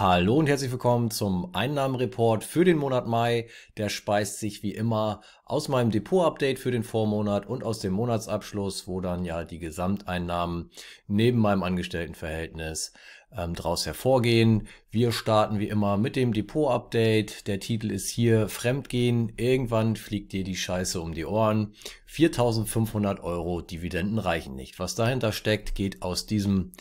Hallo 0.00 0.36
und 0.36 0.46
herzlich 0.46 0.70
willkommen 0.70 1.10
zum 1.10 1.52
Einnahmenreport 1.56 2.44
für 2.44 2.64
den 2.64 2.76
Monat 2.76 3.08
Mai. 3.08 3.48
Der 3.76 3.88
speist 3.88 4.38
sich 4.38 4.62
wie 4.62 4.70
immer 4.70 5.22
aus 5.44 5.66
meinem 5.66 5.90
Depot-Update 5.90 6.60
für 6.60 6.70
den 6.70 6.84
Vormonat 6.84 7.46
und 7.46 7.64
aus 7.64 7.80
dem 7.80 7.94
Monatsabschluss, 7.94 8.86
wo 8.86 9.00
dann 9.00 9.24
ja 9.24 9.42
die 9.42 9.58
Gesamteinnahmen 9.58 10.70
neben 11.08 11.40
meinem 11.40 11.64
Angestelltenverhältnis 11.64 12.92
ähm, 13.36 13.54
daraus 13.54 13.86
hervorgehen. 13.86 14.68
Wir 14.90 15.12
starten 15.12 15.58
wie 15.58 15.68
immer 15.68 15.96
mit 15.96 16.16
dem 16.16 16.32
Depot-Update. 16.32 17.46
Der 17.46 17.60
Titel 17.60 17.90
ist 17.90 18.08
hier 18.08 18.48
Fremdgehen. 18.48 19.32
Irgendwann 19.36 19.96
fliegt 19.96 20.32
dir 20.32 20.44
die 20.44 20.56
Scheiße 20.56 21.00
um 21.00 21.14
die 21.14 21.26
Ohren. 21.26 21.74
4500 22.06 23.20
Euro 23.20 23.60
Dividenden 23.60 24.18
reichen 24.18 24.54
nicht. 24.54 24.78
Was 24.78 24.94
dahinter 24.94 25.32
steckt, 25.32 25.74
geht 25.74 26.02
aus 26.02 26.26
diesem 26.26 26.72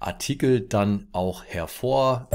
Artikel 0.00 0.60
dann 0.60 1.08
auch 1.12 1.44
hervor. 1.44 2.28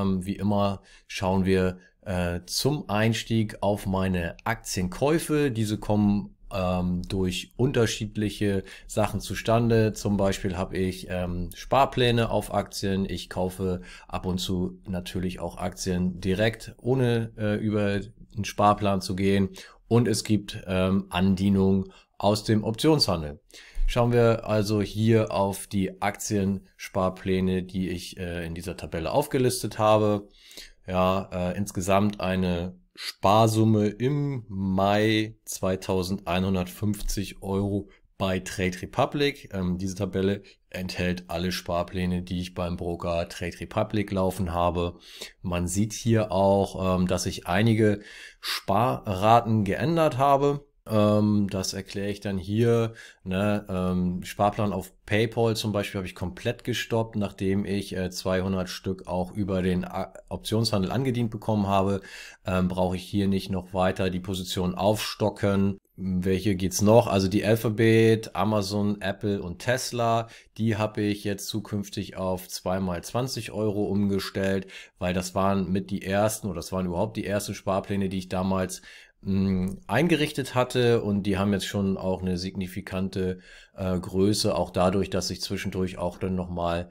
Ähm, 0.00 0.24
wie 0.26 0.36
immer 0.36 0.82
schauen 1.06 1.44
wir 1.44 1.78
äh, 2.02 2.40
zum 2.46 2.88
Einstieg 2.88 3.58
auf 3.60 3.86
meine 3.86 4.36
Aktienkäufe. 4.44 5.50
Diese 5.50 5.78
kommen 5.78 6.34
ähm, 6.52 7.02
durch 7.08 7.52
unterschiedliche 7.56 8.64
Sachen 8.86 9.20
zustande. 9.20 9.92
Zum 9.92 10.16
Beispiel 10.16 10.56
habe 10.56 10.76
ich 10.76 11.06
ähm, 11.08 11.50
Sparpläne 11.54 12.30
auf 12.30 12.52
Aktien. 12.52 13.08
Ich 13.08 13.28
kaufe 13.28 13.82
ab 14.08 14.26
und 14.26 14.38
zu 14.38 14.78
natürlich 14.86 15.40
auch 15.40 15.58
Aktien 15.58 16.20
direkt, 16.20 16.74
ohne 16.78 17.32
äh, 17.36 17.56
über 17.56 18.00
einen 18.34 18.44
Sparplan 18.44 19.00
zu 19.00 19.14
gehen. 19.16 19.50
Und 19.88 20.08
es 20.08 20.24
gibt 20.24 20.62
ähm, 20.66 21.06
Andienungen 21.10 21.92
aus 22.18 22.44
dem 22.44 22.64
Optionshandel. 22.64 23.40
Schauen 23.90 24.12
wir 24.12 24.46
also 24.46 24.80
hier 24.80 25.32
auf 25.32 25.66
die 25.66 26.00
Aktiensparpläne, 26.00 27.64
die 27.64 27.88
ich 27.88 28.20
äh, 28.20 28.46
in 28.46 28.54
dieser 28.54 28.76
Tabelle 28.76 29.10
aufgelistet 29.10 29.80
habe. 29.80 30.28
Ja, 30.86 31.28
äh, 31.32 31.56
insgesamt 31.56 32.20
eine 32.20 32.78
Sparsumme 32.94 33.88
im 33.88 34.44
Mai 34.46 35.34
2150 35.44 37.42
Euro 37.42 37.88
bei 38.16 38.38
Trade 38.38 38.80
Republic. 38.80 39.52
Ähm, 39.52 39.76
diese 39.76 39.96
Tabelle 39.96 40.44
enthält 40.68 41.24
alle 41.26 41.50
Sparpläne, 41.50 42.22
die 42.22 42.42
ich 42.42 42.54
beim 42.54 42.76
Broker 42.76 43.28
Trade 43.28 43.58
Republic 43.58 44.12
laufen 44.12 44.54
habe. 44.54 45.00
Man 45.42 45.66
sieht 45.66 45.94
hier 45.94 46.30
auch, 46.30 47.00
ähm, 47.00 47.08
dass 47.08 47.26
ich 47.26 47.48
einige 47.48 48.02
Sparraten 48.40 49.64
geändert 49.64 50.16
habe. 50.16 50.69
Ähm, 50.90 51.46
das 51.50 51.72
erkläre 51.72 52.10
ich 52.10 52.20
dann 52.20 52.36
hier. 52.36 52.94
Ne? 53.22 53.64
Ähm, 53.68 54.24
Sparplan 54.24 54.72
auf 54.72 54.92
PayPal 55.06 55.54
zum 55.56 55.72
Beispiel 55.72 55.98
habe 55.98 56.06
ich 56.06 56.14
komplett 56.14 56.64
gestoppt, 56.64 57.16
nachdem 57.16 57.64
ich 57.64 57.96
äh, 57.96 58.10
200 58.10 58.68
Stück 58.68 59.06
auch 59.06 59.32
über 59.32 59.62
den 59.62 59.84
A 59.84 60.12
Optionshandel 60.28 60.90
angedient 60.90 61.30
bekommen 61.30 61.68
habe. 61.68 62.00
Ähm, 62.44 62.68
Brauche 62.68 62.96
ich 62.96 63.04
hier 63.04 63.28
nicht 63.28 63.50
noch 63.50 63.72
weiter 63.72 64.10
die 64.10 64.20
Position 64.20 64.74
aufstocken. 64.74 65.78
Welche 65.96 66.56
geht's 66.56 66.80
noch? 66.80 67.06
Also 67.06 67.28
die 67.28 67.44
Alphabet, 67.44 68.34
Amazon, 68.34 69.00
Apple 69.02 69.42
und 69.42 69.58
Tesla, 69.58 70.28
die 70.56 70.76
habe 70.76 71.02
ich 71.02 71.24
jetzt 71.24 71.46
zukünftig 71.46 72.16
auf 72.16 72.48
zweimal 72.48 73.04
20 73.04 73.52
Euro 73.52 73.84
umgestellt, 73.84 74.66
weil 74.98 75.12
das 75.12 75.34
waren 75.34 75.70
mit 75.70 75.90
die 75.90 76.02
ersten 76.02 76.46
oder 76.46 76.56
das 76.56 76.72
waren 76.72 76.86
überhaupt 76.86 77.18
die 77.18 77.26
ersten 77.26 77.54
Sparpläne, 77.54 78.08
die 78.08 78.18
ich 78.18 78.28
damals 78.30 78.80
eingerichtet 79.22 80.54
hatte 80.54 81.02
und 81.02 81.24
die 81.24 81.36
haben 81.36 81.52
jetzt 81.52 81.66
schon 81.66 81.98
auch 81.98 82.22
eine 82.22 82.38
signifikante 82.38 83.40
äh, 83.76 83.98
Größe, 83.98 84.54
auch 84.54 84.70
dadurch, 84.70 85.10
dass 85.10 85.30
ich 85.30 85.42
zwischendurch 85.42 85.98
auch 85.98 86.16
dann 86.16 86.34
nochmal 86.34 86.88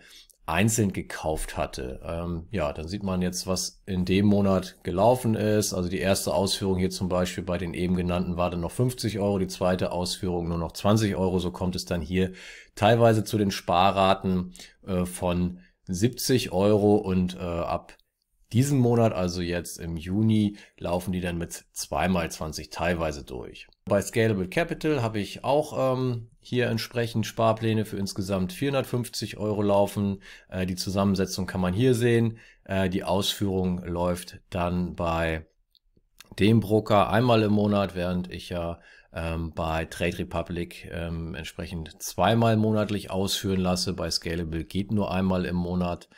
einzeln 0.50 0.92
gekauft 0.92 1.58
hatte. 1.58 2.00
Ähm, 2.04 2.48
ja, 2.52 2.74
dann 2.74 2.88
sieht 2.88 3.04
man 3.04 3.22
jetzt, 3.22 3.46
was 3.46 3.82
in 3.86 4.04
dem 4.06 4.26
Monat 4.26 4.78
gelaufen 4.84 5.36
ist. 5.36 5.74
Also 5.74 5.90
die 5.90 6.00
erste 6.00 6.34
Ausführung 6.34 6.78
hier 6.78 6.90
zum 6.90 7.08
Beispiel 7.08 7.44
bei 7.44 7.58
den 7.58 7.74
eben 7.74 7.96
genannten 7.96 8.36
war 8.36 8.50
dann 8.50 8.62
noch 8.62 8.72
50 8.72 9.20
Euro, 9.20 9.38
die 9.38 9.48
zweite 9.48 9.92
Ausführung 9.92 10.48
nur 10.48 10.58
noch 10.58 10.72
20 10.72 11.16
Euro. 11.16 11.40
So 11.40 11.52
kommt 11.52 11.76
es 11.76 11.86
dann 11.86 12.02
hier 12.02 12.34
teilweise 12.76 13.24
zu 13.24 13.38
den 13.38 13.52
Sparraten 13.52 14.54
äh, 14.86 15.06
von 15.06 15.60
70 15.88 16.52
Euro 16.52 16.96
und 16.96 17.36
äh, 17.36 17.40
ab 17.40 17.94
diesen 18.52 18.80
Monat, 18.80 19.14
also 19.14 19.42
jetzt 19.42 19.80
im 19.80 19.96
Juni, 19.96 20.58
laufen 20.78 21.12
die 21.12 21.22
dann 21.22 21.38
mit 21.38 21.66
zweimal 21.72 22.32
20 22.32 22.70
teilweise 22.70 23.24
durch. 23.24 23.68
Bei 23.86 24.02
Scalable 24.02 24.48
Capital 24.48 25.02
habe 25.02 25.20
ich 25.20 25.44
auch 25.44 25.96
ähm, 25.96 26.30
hier 26.40 26.68
entsprechend 26.68 27.26
Sparpläne 27.26 27.86
für 27.86 27.98
insgesamt 27.98 28.54
450 28.54 29.38
Euro 29.38 29.62
laufen. 29.62 30.22
Äh, 30.48 30.66
die 30.66 30.76
Zusammensetzung 30.76 31.46
kann 31.46 31.62
man 31.62 31.74
hier 31.74 31.94
sehen. 31.94 32.40
Äh, 32.64 32.90
die 32.90 33.04
Ausführung 33.04 33.84
läuft 33.86 34.40
dann 34.50 34.96
bei 34.96 35.46
dem 36.40 36.60
Broker 36.60 37.10
einmal 37.10 37.44
im 37.44 37.52
Monat, 37.52 37.96
während 37.96 38.32
ich 38.32 38.50
ja 38.50 38.80
ähm, 39.14 39.52
bei 39.54 39.86
Trade 39.86 40.20
Republic 40.20 40.90
ähm, 40.92 41.36
entsprechend 41.36 42.02
zweimal 42.02 42.58
monatlich 42.58 43.12
ausführen 43.12 43.60
lasse. 43.60 43.94
Bei 43.94 44.10
Scalable 44.10 44.64
geht 44.64 44.92
nur 44.92 45.12
einmal 45.12 45.46
im 45.46 45.56
Monat. 45.56 46.10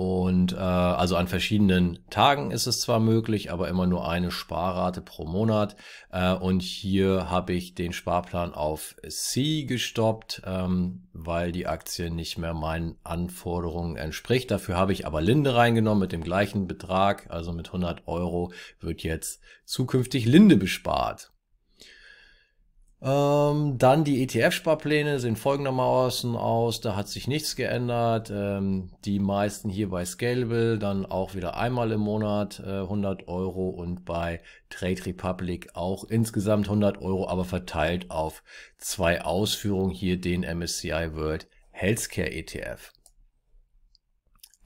Und 0.00 0.54
äh, 0.54 0.56
also 0.56 1.16
an 1.16 1.28
verschiedenen 1.28 1.98
Tagen 2.08 2.52
ist 2.52 2.66
es 2.66 2.80
zwar 2.80 3.00
möglich, 3.00 3.52
aber 3.52 3.68
immer 3.68 3.86
nur 3.86 4.08
eine 4.08 4.30
Sparrate 4.30 5.02
pro 5.02 5.26
Monat. 5.26 5.76
Äh, 6.10 6.32
und 6.32 6.62
hier 6.62 7.28
habe 7.28 7.52
ich 7.52 7.74
den 7.74 7.92
Sparplan 7.92 8.54
auf 8.54 8.96
C 9.06 9.64
gestoppt, 9.64 10.40
ähm, 10.46 11.02
weil 11.12 11.52
die 11.52 11.66
Aktie 11.66 12.10
nicht 12.10 12.38
mehr 12.38 12.54
meinen 12.54 12.96
Anforderungen 13.04 13.96
entspricht. 13.96 14.50
Dafür 14.50 14.78
habe 14.78 14.94
ich 14.94 15.06
aber 15.06 15.20
Linde 15.20 15.54
reingenommen 15.54 16.00
mit 16.00 16.12
dem 16.12 16.24
gleichen 16.24 16.66
Betrag, 16.66 17.26
also 17.28 17.52
mit 17.52 17.66
100 17.66 18.08
Euro 18.08 18.52
wird 18.80 19.02
jetzt 19.02 19.42
zukünftig 19.66 20.24
Linde 20.24 20.56
bespart. 20.56 21.30
Ähm, 23.02 23.78
dann 23.78 24.04
die 24.04 24.22
ETF-Sparpläne 24.22 25.20
sehen 25.20 25.36
folgendermaßen 25.36 26.36
aus. 26.36 26.80
Da 26.82 26.96
hat 26.96 27.08
sich 27.08 27.28
nichts 27.28 27.56
geändert. 27.56 28.30
Ähm, 28.30 28.90
die 29.06 29.18
meisten 29.18 29.70
hier 29.70 29.88
bei 29.88 30.04
Scalable 30.04 30.78
dann 30.78 31.06
auch 31.06 31.34
wieder 31.34 31.56
einmal 31.56 31.92
im 31.92 32.00
Monat 32.00 32.60
äh, 32.60 32.80
100 32.80 33.26
Euro 33.26 33.70
und 33.70 34.04
bei 34.04 34.42
Trade 34.68 35.06
Republic 35.06 35.70
auch 35.74 36.04
insgesamt 36.04 36.66
100 36.66 37.00
Euro, 37.00 37.26
aber 37.28 37.46
verteilt 37.46 38.10
auf 38.10 38.42
zwei 38.76 39.22
Ausführungen 39.22 39.92
hier 39.92 40.20
den 40.20 40.42
MSCI 40.42 41.14
World 41.14 41.48
Healthcare 41.70 42.30
ETF. 42.30 42.92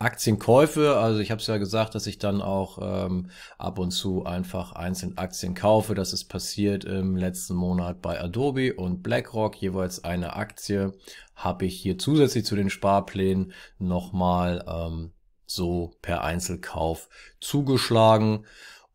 Aktienkäufe, 0.04 0.96
also 0.96 1.20
ich 1.20 1.30
habe 1.30 1.40
es 1.40 1.46
ja 1.46 1.56
gesagt, 1.56 1.94
dass 1.94 2.06
ich 2.06 2.18
dann 2.18 2.42
auch 2.42 2.78
ähm, 2.80 3.30
ab 3.58 3.78
und 3.78 3.90
zu 3.90 4.24
einfach 4.24 4.72
einzeln 4.72 5.16
Aktien 5.16 5.54
kaufe. 5.54 5.94
Das 5.94 6.12
ist 6.12 6.26
passiert 6.26 6.84
im 6.84 7.16
letzten 7.16 7.54
Monat 7.54 8.02
bei 8.02 8.20
Adobe 8.20 8.74
und 8.74 9.02
BlackRock, 9.02 9.60
jeweils 9.60 10.04
eine 10.04 10.36
Aktie, 10.36 10.92
habe 11.34 11.64
ich 11.64 11.80
hier 11.80 11.98
zusätzlich 11.98 12.44
zu 12.44 12.54
den 12.54 12.70
Sparplänen 12.70 13.52
nochmal 13.78 14.64
ähm, 14.68 15.12
so 15.46 15.92
per 16.02 16.22
Einzelkauf 16.22 17.08
zugeschlagen. 17.40 18.44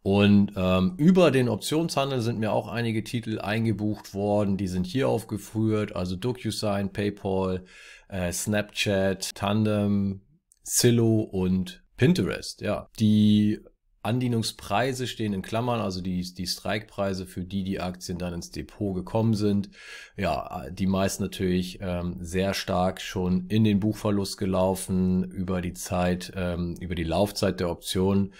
Und 0.02 0.53
ähm, 0.56 0.94
über 0.98 1.31
den 1.31 1.50
Optionshandel 1.50 2.22
sind 2.22 2.40
mir 2.40 2.53
auch 2.53 2.68
einige 2.68 3.03
Titel 3.03 3.40
eingebucht 3.40 4.14
worden. 4.14 4.58
Die 4.58 4.68
sind 4.68 4.86
hier 4.86 5.09
aufgeführt, 5.09 5.96
also 5.96 6.16
DocuSign, 6.16 6.94
PayPal, 6.94 7.66
äh, 8.08 8.31
Snapchat, 8.31 9.36
Tandem, 9.36 10.22
Zillow 10.69 11.22
und 11.22 11.84
Pinterest, 11.97 12.62
ja. 12.62 12.88
Die 13.00 13.59
Andienungspreise 14.02 15.07
stehen 15.07 15.34
in 15.34 15.41
Klammern, 15.41 15.81
also 15.81 16.00
die, 16.00 16.22
die 16.34 16.47
Strikepreise, 16.47 17.25
für 17.25 17.44
die 17.44 17.63
die 17.63 17.81
Aktien 17.81 18.18
dann 18.18 18.34
ins 18.34 18.52
Depot 18.52 18.96
gekommen 18.96 19.34
sind. 19.34 19.69
Ja, 20.16 20.69
die 20.71 20.88
meist 20.88 21.19
natürlich 21.19 21.80
ähm, 21.81 22.18
sehr 22.21 22.54
stark 22.54 23.01
schon 23.01 23.48
in 23.48 23.63
den 23.63 23.80
Buchverlust 23.81 24.38
gelaufen 24.38 25.24
über 25.25 25.62
die 25.62 25.74
Zeit, 25.74 26.31
ähm, 26.36 26.75
über 26.80 26.95
die 26.95 27.04
Laufzeit 27.04 27.60
der 27.60 27.69
Option 27.69 28.33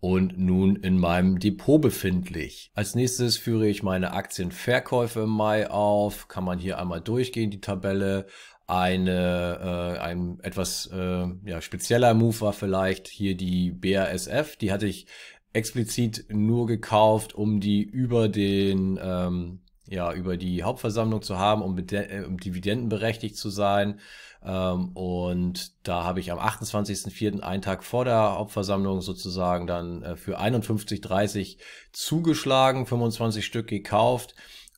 und 0.00 0.36
nun 0.38 0.76
in 0.76 0.98
meinem 0.98 1.38
Depot 1.38 1.80
befindlich. 1.80 2.70
Als 2.74 2.94
nächstes 2.94 3.38
führe 3.38 3.68
ich 3.68 3.82
meine 3.82 4.12
Aktienverkäufe 4.12 5.20
im 5.20 5.30
Mai 5.30 5.70
auf. 5.70 6.28
Kann 6.28 6.44
man 6.44 6.58
hier 6.58 6.78
einmal 6.78 7.00
durchgehen, 7.00 7.50
die 7.50 7.62
Tabelle 7.62 8.26
eine 8.66 9.96
äh, 9.96 9.98
ein 9.98 10.38
etwas 10.42 10.86
äh, 10.86 11.26
ja, 11.44 11.60
spezieller 11.60 12.14
Move 12.14 12.40
war 12.40 12.52
vielleicht 12.52 13.08
hier 13.08 13.36
die 13.36 13.70
BASF. 13.70 14.56
Die 14.56 14.72
hatte 14.72 14.86
ich 14.86 15.06
explizit 15.52 16.26
nur 16.30 16.66
gekauft, 16.66 17.34
um 17.34 17.60
die 17.60 17.82
über 17.82 18.28
den 18.28 18.98
ähm, 19.02 19.60
ja 19.86 20.12
über 20.12 20.36
die 20.36 20.62
Hauptversammlung 20.62 21.22
zu 21.22 21.38
haben, 21.38 21.62
um, 21.62 21.76
äh, 21.78 22.24
um 22.26 22.38
dividendenberechtigt 22.38 23.36
zu 23.36 23.50
sein. 23.50 24.00
Ähm, 24.42 24.90
und 24.94 25.72
da 25.86 26.04
habe 26.04 26.20
ich 26.20 26.32
am 26.32 26.38
28.04. 26.38 27.40
einen 27.40 27.62
Tag 27.62 27.84
vor 27.84 28.04
der 28.04 28.36
Hauptversammlung 28.38 29.02
sozusagen 29.02 29.66
dann 29.66 30.02
äh, 30.02 30.16
für 30.16 30.40
51,30 30.40 31.58
zugeschlagen, 31.92 32.86
25 32.86 33.44
Stück 33.44 33.68
gekauft 33.68 34.34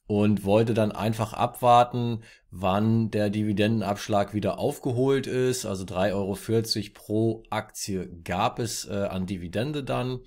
und 0.06 0.44
wollte 0.44 0.74
dann 0.74 0.92
einfach 0.92 1.32
abwarten, 1.32 2.22
wann 2.50 3.10
der 3.10 3.28
Dividendenabschlag 3.30 4.34
wieder 4.34 4.58
aufgeholt 4.58 5.26
ist. 5.26 5.66
Also 5.66 5.84
3,40 5.84 6.14
Euro 6.14 6.92
pro 6.94 7.42
Aktie 7.50 8.08
gab 8.22 8.58
es 8.58 8.86
äh, 8.88 8.94
an 8.94 9.26
Dividende 9.26 9.82
dann. 9.82 10.20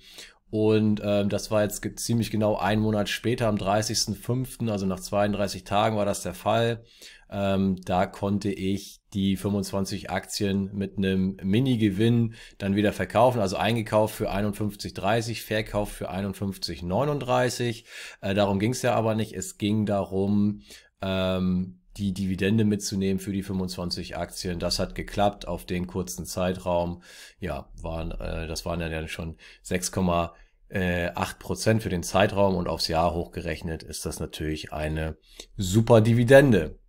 Und 0.50 1.00
ähm, 1.04 1.28
das 1.28 1.50
war 1.50 1.62
jetzt 1.62 1.82
ziemlich 2.00 2.30
genau 2.30 2.56
ein 2.56 2.80
Monat 2.80 3.08
später, 3.08 3.46
am 3.46 3.54
30.05., 3.54 4.68
also 4.68 4.84
nach 4.84 5.00
32 5.00 5.62
Tagen 5.64 5.96
war 5.96 6.04
das 6.04 6.22
der 6.22 6.34
Fall. 6.34 6.84
Ähm, 7.30 7.76
da 7.84 8.06
konnte 8.06 8.50
ich 8.50 9.00
die 9.14 9.36
25 9.36 10.10
Aktien 10.10 10.70
mit 10.74 10.98
einem 10.98 11.36
Mini-Gewinn 11.42 12.34
dann 12.58 12.74
wieder 12.74 12.92
verkaufen. 12.92 13.40
Also 13.40 13.56
eingekauft 13.56 14.14
für 14.14 14.32
51,30, 14.32 15.42
verkauft 15.42 15.92
für 15.92 16.10
51,39. 16.10 17.84
Äh, 18.20 18.34
darum 18.34 18.58
ging 18.58 18.72
es 18.72 18.82
ja 18.82 18.94
aber 18.94 19.14
nicht. 19.14 19.32
Es 19.32 19.58
ging 19.58 19.86
darum, 19.86 20.62
ähm, 21.00 21.80
die 21.96 22.12
Dividende 22.14 22.64
mitzunehmen 22.64 23.20
für 23.20 23.32
die 23.32 23.42
25 23.42 24.16
Aktien. 24.16 24.58
Das 24.58 24.78
hat 24.78 24.94
geklappt 24.94 25.46
auf 25.46 25.66
den 25.66 25.86
kurzen 25.86 26.24
Zeitraum. 26.24 27.02
Ja, 27.38 27.68
waren, 27.80 28.10
äh, 28.12 28.46
das 28.46 28.64
waren 28.64 28.80
dann 28.80 28.90
ja 28.90 29.06
schon 29.06 29.36
6,8 29.64 30.32
äh, 30.68 31.12
Prozent 31.38 31.82
für 31.82 31.88
den 31.88 32.02
Zeitraum 32.02 32.56
und 32.56 32.68
aufs 32.68 32.88
Jahr 32.88 33.14
hochgerechnet 33.14 33.82
ist 33.82 34.06
das 34.06 34.18
natürlich 34.18 34.72
eine 34.72 35.16
super 35.56 36.00
Dividende. 36.00 36.79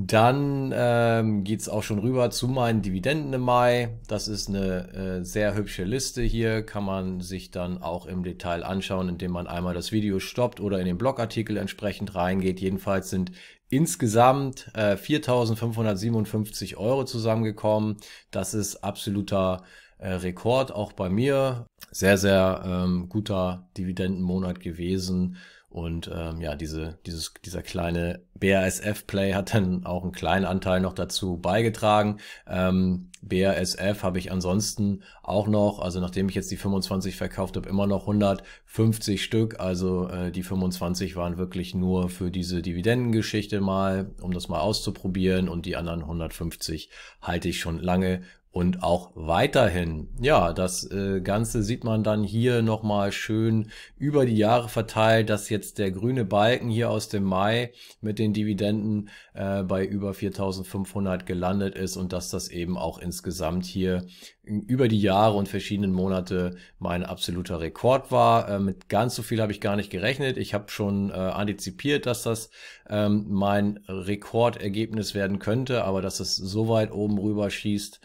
Dann 0.00 0.72
ähm, 0.72 1.42
geht 1.42 1.68
auch 1.68 1.82
schon 1.82 1.98
rüber 1.98 2.30
zu 2.30 2.46
meinen 2.46 2.82
Dividenden 2.82 3.32
im 3.32 3.40
Mai. 3.40 3.98
Das 4.06 4.28
ist 4.28 4.48
eine 4.48 4.92
äh, 4.92 5.24
sehr 5.24 5.56
hübsche 5.56 5.82
Liste 5.82 6.22
hier, 6.22 6.62
kann 6.62 6.84
man 6.84 7.20
sich 7.20 7.50
dann 7.50 7.82
auch 7.82 8.06
im 8.06 8.22
Detail 8.22 8.62
anschauen, 8.62 9.08
indem 9.08 9.32
man 9.32 9.48
einmal 9.48 9.74
das 9.74 9.90
Video 9.90 10.20
stoppt 10.20 10.60
oder 10.60 10.78
in 10.78 10.86
den 10.86 10.98
Blogartikel 10.98 11.56
entsprechend 11.56 12.14
reingeht. 12.14 12.60
Jedenfalls 12.60 13.10
sind 13.10 13.32
insgesamt 13.70 14.70
äh, 14.74 14.94
4.557 14.94 16.76
Euro 16.76 17.04
zusammengekommen. 17.04 17.96
Das 18.30 18.54
ist 18.54 18.84
absoluter 18.84 19.64
äh, 19.98 20.12
Rekord, 20.12 20.70
auch 20.70 20.92
bei 20.92 21.08
mir. 21.08 21.66
Sehr, 21.90 22.18
sehr 22.18 22.62
ähm, 22.64 23.08
guter 23.08 23.68
Dividendenmonat 23.76 24.60
gewesen. 24.60 25.38
Und 25.70 26.10
ähm, 26.12 26.40
ja, 26.40 26.54
diese, 26.54 26.98
dieses, 27.04 27.34
dieser 27.44 27.62
kleine 27.62 28.22
BASF-Play 28.34 29.34
hat 29.34 29.52
dann 29.52 29.84
auch 29.84 30.02
einen 30.02 30.12
kleinen 30.12 30.46
Anteil 30.46 30.80
noch 30.80 30.94
dazu 30.94 31.36
beigetragen. 31.36 32.20
Ähm, 32.46 33.10
BASF 33.20 34.02
habe 34.02 34.18
ich 34.18 34.32
ansonsten 34.32 35.02
auch 35.22 35.46
noch, 35.46 35.80
also 35.80 36.00
nachdem 36.00 36.30
ich 36.30 36.34
jetzt 36.34 36.50
die 36.50 36.56
25 36.56 37.16
verkauft 37.16 37.56
habe, 37.56 37.68
immer 37.68 37.86
noch 37.86 38.02
150 38.02 39.22
Stück. 39.22 39.60
Also 39.60 40.08
äh, 40.08 40.32
die 40.32 40.42
25 40.42 41.16
waren 41.16 41.36
wirklich 41.36 41.74
nur 41.74 42.08
für 42.08 42.30
diese 42.30 42.62
Dividendengeschichte 42.62 43.60
mal, 43.60 44.10
um 44.22 44.32
das 44.32 44.48
mal 44.48 44.60
auszuprobieren. 44.60 45.50
Und 45.50 45.66
die 45.66 45.76
anderen 45.76 46.00
150 46.00 46.88
halte 47.20 47.50
ich 47.50 47.60
schon 47.60 47.78
lange 47.78 48.22
und 48.58 48.82
auch 48.82 49.12
weiterhin. 49.14 50.08
Ja, 50.20 50.52
das 50.52 50.82
äh, 50.90 51.20
Ganze 51.20 51.62
sieht 51.62 51.84
man 51.84 52.02
dann 52.02 52.24
hier 52.24 52.60
nochmal 52.60 53.12
schön 53.12 53.70
über 53.98 54.26
die 54.26 54.36
Jahre 54.36 54.68
verteilt, 54.68 55.30
dass 55.30 55.48
jetzt 55.48 55.78
der 55.78 55.92
grüne 55.92 56.24
Balken 56.24 56.68
hier 56.68 56.90
aus 56.90 57.08
dem 57.08 57.22
Mai 57.22 57.70
mit 58.00 58.18
den 58.18 58.32
Dividenden 58.32 59.10
äh, 59.34 59.62
bei 59.62 59.86
über 59.86 60.12
4500 60.12 61.24
gelandet 61.24 61.76
ist 61.76 61.96
und 61.96 62.12
dass 62.12 62.30
das 62.30 62.48
eben 62.48 62.76
auch 62.76 62.98
insgesamt 62.98 63.64
hier 63.64 64.04
über 64.48 64.88
die 64.88 65.00
Jahre 65.00 65.36
und 65.36 65.48
verschiedenen 65.48 65.92
Monate 65.92 66.56
mein 66.78 67.04
absoluter 67.04 67.60
Rekord 67.60 68.10
war. 68.10 68.48
Äh, 68.48 68.58
mit 68.58 68.88
ganz 68.88 69.14
so 69.14 69.22
viel 69.22 69.40
habe 69.40 69.52
ich 69.52 69.60
gar 69.60 69.76
nicht 69.76 69.90
gerechnet. 69.90 70.36
Ich 70.36 70.54
habe 70.54 70.70
schon 70.70 71.10
äh, 71.10 71.14
antizipiert, 71.14 72.06
dass 72.06 72.22
das 72.22 72.50
ähm, 72.88 73.26
mein 73.28 73.80
Rekordergebnis 73.88 75.14
werden 75.14 75.38
könnte, 75.38 75.84
aber 75.84 76.02
dass 76.02 76.20
es 76.20 76.36
so 76.36 76.68
weit 76.68 76.92
oben 76.92 77.18
rüber 77.18 77.50
schießt, 77.50 78.00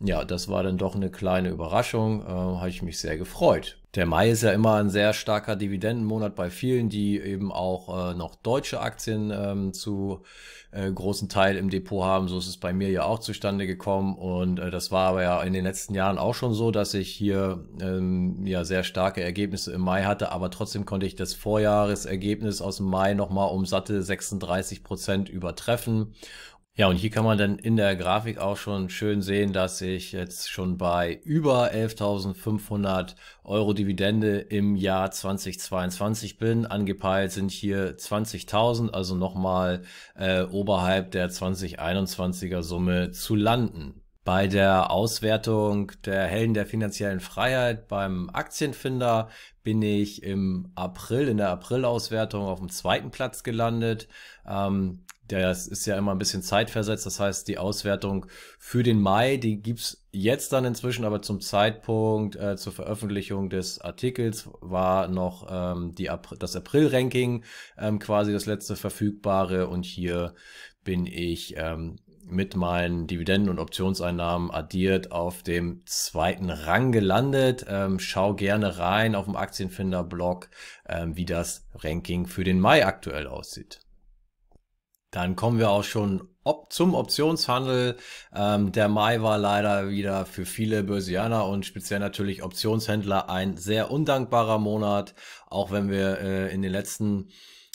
ja, 0.00 0.24
das 0.24 0.48
war 0.48 0.62
dann 0.62 0.76
doch 0.76 0.96
eine 0.96 1.10
kleine 1.10 1.50
Überraschung, 1.50 2.22
äh, 2.22 2.26
habe 2.26 2.68
ich 2.68 2.82
mich 2.82 2.98
sehr 2.98 3.16
gefreut. 3.16 3.78
Der 3.94 4.06
Mai 4.06 4.30
ist 4.30 4.42
ja 4.42 4.50
immer 4.50 4.74
ein 4.74 4.90
sehr 4.90 5.12
starker 5.12 5.54
Dividendenmonat 5.54 6.34
bei 6.34 6.50
vielen, 6.50 6.88
die 6.88 7.20
eben 7.20 7.52
auch 7.52 8.10
äh, 8.10 8.14
noch 8.14 8.34
deutsche 8.34 8.80
Aktien 8.80 9.30
ähm, 9.30 9.72
zu 9.72 10.22
äh, 10.72 10.90
großen 10.90 11.28
Teil 11.28 11.56
im 11.56 11.70
Depot 11.70 12.02
haben. 12.02 12.26
So 12.26 12.38
ist 12.38 12.48
es 12.48 12.56
bei 12.56 12.72
mir 12.72 12.90
ja 12.90 13.04
auch 13.04 13.20
zustande 13.20 13.68
gekommen. 13.68 14.16
Und 14.16 14.58
äh, 14.58 14.72
das 14.72 14.90
war 14.90 15.10
aber 15.10 15.22
ja 15.22 15.40
in 15.42 15.52
den 15.52 15.62
letzten 15.62 15.94
Jahren 15.94 16.18
auch 16.18 16.34
schon 16.34 16.54
so, 16.54 16.72
dass 16.72 16.92
ich 16.94 17.10
hier 17.10 17.64
ähm, 17.80 18.44
ja 18.44 18.64
sehr 18.64 18.82
starke 18.82 19.22
Ergebnisse 19.22 19.72
im 19.72 19.82
Mai 19.82 20.02
hatte, 20.02 20.32
aber 20.32 20.50
trotzdem 20.50 20.84
konnte 20.84 21.06
ich 21.06 21.14
das 21.14 21.32
Vorjahresergebnis 21.32 22.60
aus 22.60 22.78
dem 22.78 22.86
Mai 22.86 23.14
nochmal 23.14 23.50
um 23.50 23.64
satte 23.64 24.02
36 24.02 24.82
Prozent 24.82 25.28
übertreffen 25.28 26.14
ja, 26.76 26.88
und 26.88 26.96
hier 26.96 27.10
kann 27.10 27.24
man 27.24 27.38
dann 27.38 27.58
in 27.58 27.76
der 27.76 27.94
Grafik 27.94 28.38
auch 28.38 28.56
schon 28.56 28.88
schön 28.88 29.22
sehen, 29.22 29.52
dass 29.52 29.80
ich 29.80 30.10
jetzt 30.10 30.50
schon 30.50 30.76
bei 30.76 31.20
über 31.22 31.70
11.500 31.72 33.14
Euro 33.44 33.72
Dividende 33.74 34.40
im 34.40 34.74
Jahr 34.74 35.12
2022 35.12 36.36
bin. 36.38 36.66
Angepeilt 36.66 37.30
sind 37.30 37.52
hier 37.52 37.96
20.000, 37.96 38.90
also 38.90 39.14
nochmal 39.14 39.82
äh, 40.16 40.42
oberhalb 40.42 41.12
der 41.12 41.30
2021er 41.30 42.62
Summe 42.62 43.12
zu 43.12 43.36
landen. 43.36 44.00
Bei 44.24 44.48
der 44.48 44.90
Auswertung 44.90 45.92
der 46.04 46.26
Helden 46.26 46.54
der 46.54 46.64
finanziellen 46.64 47.20
Freiheit 47.20 47.88
beim 47.88 48.30
Aktienfinder 48.30 49.28
bin 49.62 49.82
ich 49.82 50.22
im 50.22 50.72
April, 50.74 51.28
in 51.28 51.36
der 51.36 51.50
April-Auswertung 51.50 52.46
auf 52.46 52.58
dem 52.58 52.70
zweiten 52.70 53.10
Platz 53.10 53.42
gelandet. 53.42 54.08
Ähm, 54.48 55.03
das 55.28 55.66
ist 55.66 55.86
ja 55.86 55.96
immer 55.96 56.12
ein 56.12 56.18
bisschen 56.18 56.42
zeitversetzt. 56.42 57.06
Das 57.06 57.18
heißt, 57.18 57.48
die 57.48 57.58
Auswertung 57.58 58.26
für 58.58 58.82
den 58.82 59.00
Mai, 59.00 59.36
die 59.36 59.60
gibt's 59.60 60.04
jetzt 60.12 60.52
dann 60.52 60.64
inzwischen, 60.64 61.04
aber 61.04 61.22
zum 61.22 61.40
Zeitpunkt 61.40 62.36
äh, 62.36 62.56
zur 62.56 62.72
Veröffentlichung 62.72 63.48
des 63.48 63.80
Artikels 63.80 64.48
war 64.60 65.08
noch 65.08 65.46
ähm, 65.50 65.94
die 65.94 66.10
Ap 66.10 66.34
das 66.38 66.56
April-Ranking 66.56 67.44
ähm, 67.78 67.98
quasi 67.98 68.32
das 68.32 68.46
letzte 68.46 68.76
verfügbare. 68.76 69.68
Und 69.68 69.86
hier 69.86 70.34
bin 70.84 71.06
ich 71.06 71.54
ähm, 71.56 71.96
mit 72.26 72.56
meinen 72.56 73.06
Dividenden- 73.06 73.50
und 73.50 73.58
Optionseinnahmen 73.58 74.50
addiert 74.50 75.12
auf 75.12 75.42
dem 75.42 75.82
zweiten 75.86 76.50
Rang 76.50 76.92
gelandet. 76.92 77.64
Ähm, 77.68 77.98
schau 77.98 78.34
gerne 78.34 78.78
rein 78.78 79.14
auf 79.14 79.24
dem 79.24 79.36
Aktienfinder-Blog, 79.36 80.48
ähm, 80.88 81.16
wie 81.16 81.26
das 81.26 81.66
Ranking 81.74 82.26
für 82.26 82.44
den 82.44 82.60
Mai 82.60 82.86
aktuell 82.86 83.26
aussieht. 83.26 83.83
Dann 85.14 85.36
kommen 85.36 85.60
wir 85.60 85.70
auch 85.70 85.84
schon 85.84 86.28
op 86.42 86.72
zum 86.72 86.94
Optionshandel. 86.94 87.96
Ähm, 88.34 88.72
der 88.72 88.88
Mai 88.88 89.22
war 89.22 89.38
leider 89.38 89.88
wieder 89.88 90.26
für 90.26 90.44
viele 90.44 90.82
Börsianer 90.82 91.46
und 91.46 91.64
speziell 91.64 92.00
natürlich 92.00 92.42
Optionshändler 92.42 93.30
ein 93.30 93.56
sehr 93.56 93.92
undankbarer 93.92 94.58
Monat, 94.58 95.14
auch 95.46 95.70
wenn 95.70 95.88
wir 95.88 96.18
äh, 96.18 96.52
in 96.52 96.62
den 96.62 96.72
letzten 96.72 97.28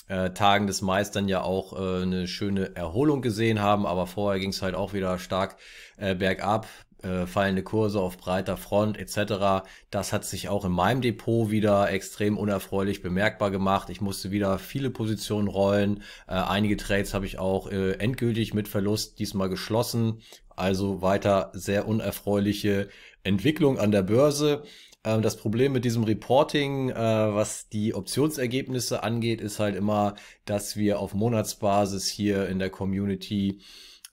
äh, 0.09 0.31
Tagen 0.31 0.67
des 0.67 0.81
Mai 0.81 1.01
dann 1.03 1.29
ja 1.29 1.41
auch 1.41 1.71
äh, 1.71 2.01
eine 2.01 2.27
schöne 2.27 2.75
Erholung 2.75 3.21
gesehen 3.21 3.61
haben, 3.61 3.85
aber 3.85 4.05
vorher 4.05 4.41
ging 4.41 4.49
es 4.49 4.61
halt 4.61 4.75
auch 4.75 4.91
wieder 4.91 5.17
stark 5.17 5.55
äh, 5.95 6.15
bergab 6.15 6.67
äh, 7.03 7.25
fallende 7.25 7.63
Kurse 7.63 7.99
auf 7.99 8.17
breiter 8.17 8.57
Front 8.57 8.97
etc. 8.97 9.65
Das 9.89 10.13
hat 10.13 10.25
sich 10.25 10.49
auch 10.49 10.65
in 10.65 10.71
meinem 10.71 11.01
Depot 11.01 11.49
wieder 11.49 11.89
extrem 11.91 12.37
unerfreulich 12.37 13.01
bemerkbar 13.01 13.51
gemacht. 13.51 13.89
Ich 13.89 14.01
musste 14.01 14.31
wieder 14.31 14.59
viele 14.59 14.89
Positionen 14.89 15.47
rollen. 15.47 16.03
Äh, 16.27 16.33
einige 16.33 16.77
Trades 16.77 17.13
habe 17.13 17.25
ich 17.25 17.39
auch 17.39 17.71
äh, 17.71 17.93
endgültig 17.93 18.53
mit 18.53 18.67
Verlust 18.67 19.19
diesmal 19.19 19.49
geschlossen. 19.49 20.21
Also 20.55 21.01
weiter 21.01 21.51
sehr 21.53 21.87
unerfreuliche 21.87 22.89
Entwicklung 23.23 23.79
an 23.79 23.91
der 23.91 24.03
Börse. 24.03 24.63
Ähm, 25.03 25.21
das 25.21 25.37
Problem 25.37 25.71
mit 25.71 25.85
diesem 25.85 26.03
Reporting, 26.03 26.89
äh, 26.89 26.95
was 26.95 27.69
die 27.69 27.93
Optionsergebnisse 27.93 29.03
angeht, 29.03 29.41
ist 29.41 29.59
halt 29.59 29.75
immer, 29.75 30.15
dass 30.45 30.75
wir 30.75 30.99
auf 30.99 31.13
Monatsbasis 31.13 32.07
hier 32.07 32.47
in 32.49 32.59
der 32.59 32.69
Community 32.69 33.59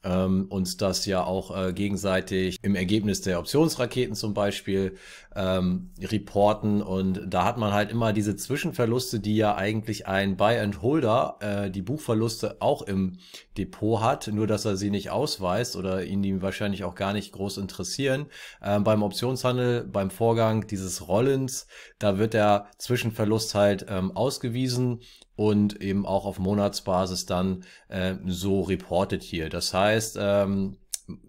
ähm, 0.07 0.47
uns 0.49 0.77
das 0.77 1.05
ja 1.05 1.25
auch 1.25 1.57
äh, 1.57 1.73
gegenseitig 1.73 2.59
im 2.63 2.75
Ergebnis 2.77 3.21
der 3.21 3.41
Optionsraketen 3.41 4.15
zum 4.15 4.35
Beispiel 4.35 4.97
ähm, 5.35 5.91
reporten. 6.01 6.81
Und 6.81 7.23
da 7.27 7.45
hat 7.45 7.59
man 7.59 7.73
halt 7.73 7.91
immer 7.91 8.13
diese 8.13 8.37
Zwischenverluste, 8.37 9.21
die 9.21 9.37
ja 9.37 9.57
eigentlich 9.57 10.07
ein 10.07 10.37
Buy-and-Holder, 10.37 11.37
äh, 11.41 11.71
die 11.71 11.83
Buchverluste 11.83 12.57
auch 12.61 12.83
im 12.83 13.19
Depot 13.59 14.01
hat, 14.01 14.29
nur 14.29 14.47
dass 14.47 14.65
er 14.65 14.77
sie 14.77 14.91
nicht 14.91 15.11
ausweist 15.11 15.77
oder 15.77 16.05
ihn 16.05 16.23
die 16.23 16.41
wahrscheinlich 16.41 16.85
auch 16.85 16.95
gar 16.95 17.13
nicht 17.13 17.33
groß 17.33 17.59
interessieren. 17.59 18.27
Ähm, 18.63 18.85
beim 18.85 19.03
Optionshandel, 19.03 19.85
beim 19.85 20.11
Vorgang 20.11 20.67
dieses 20.69 21.09
Rollens, 21.09 21.67
da 21.99 22.19
wird 22.19 22.35
der 22.35 22.69
Zwischenverlust 22.79 23.55
halt 23.55 23.87
ähm, 23.89 24.13
ausgewiesen 24.17 25.01
und 25.37 25.81
eben 25.81 26.07
auch 26.07 26.25
auf 26.25 26.39
Monatsbasis 26.39 27.27
dann 27.27 27.65
äh, 27.89 28.15
so 28.27 28.63
reportet 28.63 29.23
hier. 29.23 29.49
Das 29.49 29.73
heißt, 29.73 30.19
ähm, 30.21 30.79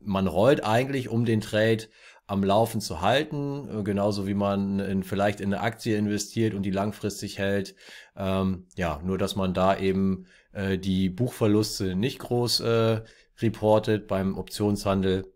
man 0.01 0.27
rollt 0.27 0.63
eigentlich 0.63 1.09
um 1.09 1.25
den 1.25 1.41
Trade 1.41 1.83
am 2.25 2.43
Laufen 2.43 2.81
zu 2.81 3.01
halten, 3.01 3.69
äh, 3.69 3.83
genauso 3.83 4.27
wie 4.27 4.33
man 4.33 4.79
in, 4.79 5.03
vielleicht 5.03 5.41
in 5.41 5.53
eine 5.53 5.61
Aktie 5.61 5.97
investiert 5.97 6.53
und 6.53 6.63
die 6.63 6.71
langfristig 6.71 7.37
hält. 7.37 7.75
Ähm, 8.15 8.67
ja, 8.75 9.01
nur 9.03 9.17
dass 9.17 9.35
man 9.35 9.53
da 9.53 9.77
eben 9.77 10.25
äh, 10.51 10.77
die 10.77 11.09
Buchverluste 11.09 11.95
nicht 11.95 12.19
groß 12.19 12.61
äh, 12.61 13.01
reportet. 13.39 14.07
Beim 14.07 14.37
Optionshandel 14.37 15.31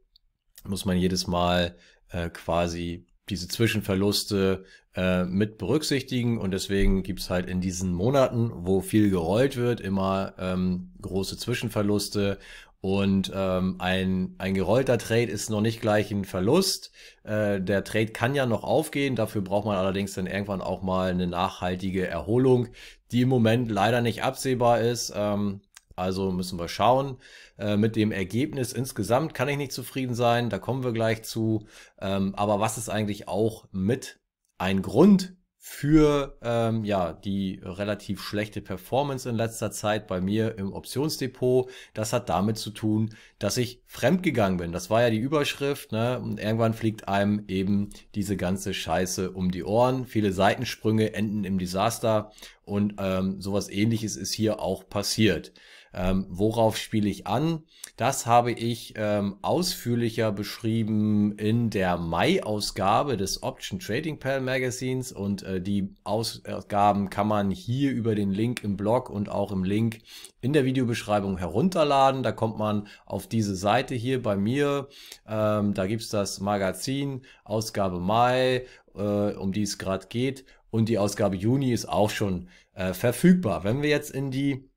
muss 0.64 0.86
man 0.86 0.98
jedes 0.98 1.28
Mal 1.28 1.76
äh, 2.10 2.30
quasi 2.30 3.08
diese 3.32 3.48
Zwischenverluste 3.48 4.66
äh, 4.96 5.24
mit 5.24 5.58
berücksichtigen 5.58 6.38
und 6.38 6.52
deswegen 6.52 7.02
gibt's 7.02 7.30
halt 7.30 7.48
in 7.48 7.62
diesen 7.62 7.94
Monaten, 7.94 8.52
wo 8.54 8.82
viel 8.82 9.10
gerollt 9.10 9.56
wird, 9.56 9.82
immer 9.82 10.34
ähm, 10.38 10.92
große 11.02 11.38
Zwischenverluste 11.38 12.38
und 12.82 13.32
ähm, 13.34 13.76
ein, 13.78 14.36
ein 14.40 14.56
gerollter 14.56 14.98
Trade 14.98 15.32
ist 15.32 15.52
noch 15.52 15.62
nicht 15.62 15.82
gleich 15.82 16.12
ein 16.12 16.26
Verlust. 16.26 16.92
Äh, 17.24 17.62
der 17.62 17.84
Trade 17.84 18.08
kann 18.08 18.34
ja 18.34 18.48
noch 18.48 18.64
aufgehen, 18.64 19.16
dafür 19.16 19.42
braucht 19.42 19.66
man 19.66 19.78
allerdings 19.78 20.14
dann 20.14 20.26
irgendwann 20.26 20.62
auch 20.62 20.82
mal 20.82 21.12
eine 21.12 21.28
nachhaltige 21.28 22.08
Erholung, 22.08 22.70
die 23.12 23.22
im 23.22 23.30
Moment 23.30 23.70
leider 23.70 24.02
nicht 24.02 24.24
absehbar 24.24 24.82
ist. 24.82 25.14
Ähm, 25.16 25.62
also 25.96 26.32
müssen 26.32 26.60
wir 26.60 26.68
schauen. 26.68 27.18
Äh, 27.58 27.78
mit 27.78 27.96
dem 27.96 28.12
Ergebnis 28.12 28.74
insgesamt 28.74 29.34
kann 29.34 29.50
ich 29.50 29.58
nicht 29.58 29.72
zufrieden 29.72 30.16
sein, 30.16 30.50
da 30.50 30.60
kommen 30.60 30.84
wir 30.84 30.94
gleich 30.94 31.24
zu. 31.24 31.68
Ähm, 32.00 32.36
aber 32.36 32.60
was 32.60 32.78
ist 32.78 32.90
eigentlich 32.90 33.28
auch 33.28 33.68
mit 33.72 34.20
ein 34.58 34.82
Grund 34.82 35.36
für 35.64 36.40
ähm, 36.42 36.84
ja 36.84 37.14
die 37.14 37.62
relativ 37.64 38.20
schlechte 38.24 38.62
Performance 38.62 39.30
in 39.30 39.36
letzter 39.36 39.70
Zeit 39.70 40.08
bei 40.08 40.20
mir 40.20 40.58
im 40.58 40.74
Optionsdepot. 40.74 41.70
Das 41.94 42.14
hat 42.14 42.30
damit 42.30 42.58
zu 42.58 42.72
tun, 42.72 43.14
dass 43.38 43.58
ich 43.58 43.84
fremdgegangen 43.86 44.58
bin. 44.58 44.72
Das 44.72 44.90
war 44.90 45.04
ja 45.04 45.12
die 45.12 45.20
Überschrift. 45.20 45.92
Ne? 45.92 46.20
Und 46.20 46.40
irgendwann 46.40 46.74
fliegt 46.74 47.08
einem 47.08 47.46
eben 47.48 47.92
diese 48.16 48.38
ganze 48.38 48.74
Scheiße 48.74 49.30
um 49.32 49.52
die 49.52 49.64
Ohren. 49.64 50.08
Viele 50.08 50.32
Seitensprünge 50.34 51.14
enden 51.14 51.44
im 51.44 51.60
Desaster 51.60 52.32
und 52.64 52.96
ähm, 52.98 53.40
sowas 53.40 53.70
Ähnliches 53.70 54.16
ist 54.16 54.34
hier 54.34 54.60
auch 54.62 54.90
passiert. 54.90 55.54
Ähm, 55.94 56.26
worauf 56.30 56.78
spiele 56.78 57.10
ich 57.10 57.28
an? 57.28 57.64
Das 57.98 58.26
habe 58.26 58.52
ich 58.52 58.94
ähm, 58.96 59.36
ausführlicher 59.42 60.32
beschrieben 60.32 61.34
in 61.38 61.70
der 61.70 61.98
Mai-Ausgabe 61.98 63.18
des 63.18 63.44
Option 63.44 63.80
Trading 63.80 64.18
Pal 64.18 64.40
Magazines 64.40 65.12
und 65.12 65.44
äh, 65.44 65.62
die 65.62 65.94
Ausgaben 66.04 67.10
kann 67.10 67.28
man 67.28 67.52
hier 67.52 67.92
über 67.92 68.16
den 68.16 68.32
Link 68.32 68.64
im 68.64 68.78
Blog 68.78 69.10
und 69.10 69.30
auch 69.30 69.52
im 69.52 69.64
Link 69.64 70.00
in 70.40 70.54
der 70.54 70.66
Videobeschreibung 70.66 71.38
herunterladen. 71.38 72.24
Da 72.24 72.32
kommt 72.32 72.58
man 72.58 72.88
auf 73.06 73.28
diese 73.28 73.56
Seite 73.56 73.94
hier 73.94 74.22
bei 74.22 74.38
mir. 74.38 74.88
Ähm, 75.28 75.74
da 75.74 75.88
gibt's 75.88 76.10
das 76.10 76.40
Magazin, 76.40 77.22
Ausgabe 77.44 78.00
Mai, 78.00 78.66
äh, 78.96 79.34
um 79.34 79.52
die 79.52 79.64
es 79.64 79.78
gerade 79.78 80.08
geht. 80.08 80.46
Und 80.70 80.88
die 80.88 80.98
Ausgabe 80.98 81.36
Juni 81.36 81.74
ist 81.74 81.88
auch 81.88 82.10
schon 82.10 82.48
äh, 82.74 82.94
verfügbar. 82.94 83.66
Wenn 83.66 83.82
wir 83.82 83.90
jetzt 83.90 84.12
in 84.12 84.32
die 84.32 84.71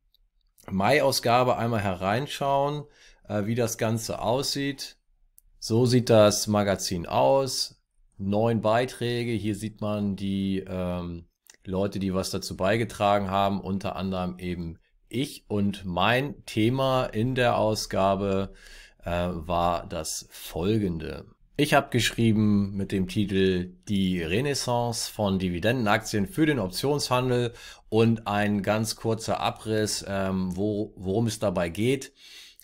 Mai-Ausgabe 0.71 1.56
einmal 1.56 1.80
hereinschauen, 1.80 2.85
äh, 3.28 3.47
wie 3.47 3.54
das 3.54 3.78
Ganze 3.78 4.21
aussieht. 4.21 4.97
So 5.59 5.87
sieht 5.87 6.11
das 6.11 6.47
Magazin 6.47 7.06
aus. 7.06 7.80
Neun 8.16 8.61
Beiträge. 8.61 9.33
Hier 9.33 9.54
sieht 9.54 9.80
man 9.80 10.14
die 10.14 10.64
ähm, 10.66 11.26
Leute, 11.64 11.99
die 11.99 12.14
was 12.14 12.30
dazu 12.30 12.56
beigetragen 12.56 13.30
haben, 13.30 13.61
unter 13.61 13.97
anderem 13.97 14.38
eben 14.38 14.78
ich. 15.09 15.44
Und 15.49 15.85
mein 15.85 16.44
Thema 16.47 17.06
in 17.06 17.35
der 17.35 17.56
Ausgabe 17.56 18.52
äh, 19.04 19.28
war 19.33 19.87
das 19.87 20.28
folgende. 20.30 21.25
Ich 21.56 21.73
habe 21.73 21.90
geschrieben 21.90 22.75
mit 22.75 22.90
dem 22.90 23.06
Titel 23.06 23.76
Die 23.88 24.21
Renaissance 24.21 25.09
von 25.11 25.38
Dividendenaktien 25.38 26.26
für 26.26 26.47
den 26.47 26.59
Optionshandel 26.59 27.52
und 27.94 28.26
ein 28.26 28.64
ganz 28.64 28.96
kurzer 28.96 29.38
Abriss, 29.38 30.04
ähm, 30.08 30.56
wo, 30.56 30.92
worum 30.96 31.28
es 31.28 31.38
dabei 31.38 31.68
geht. 31.68 32.12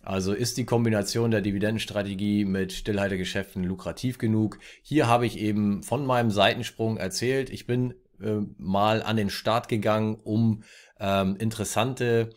Also 0.02 0.32
ist 0.32 0.56
die 0.56 0.64
Kombination 0.64 1.30
der 1.30 1.40
Dividendenstrategie 1.40 2.44
mit 2.44 2.72
Stillhaltergeschäften 2.72 3.62
lukrativ 3.62 4.18
genug? 4.18 4.58
Hier 4.82 5.06
habe 5.06 5.26
ich 5.26 5.38
eben 5.38 5.84
von 5.84 6.04
meinem 6.04 6.32
Seitensprung 6.32 6.96
erzählt. 6.96 7.48
Ich 7.50 7.64
bin 7.68 7.94
äh, 8.20 8.40
mal 8.58 9.04
an 9.04 9.16
den 9.16 9.30
Start 9.30 9.68
gegangen, 9.68 10.16
um 10.16 10.64
ähm, 10.98 11.36
interessante 11.36 12.30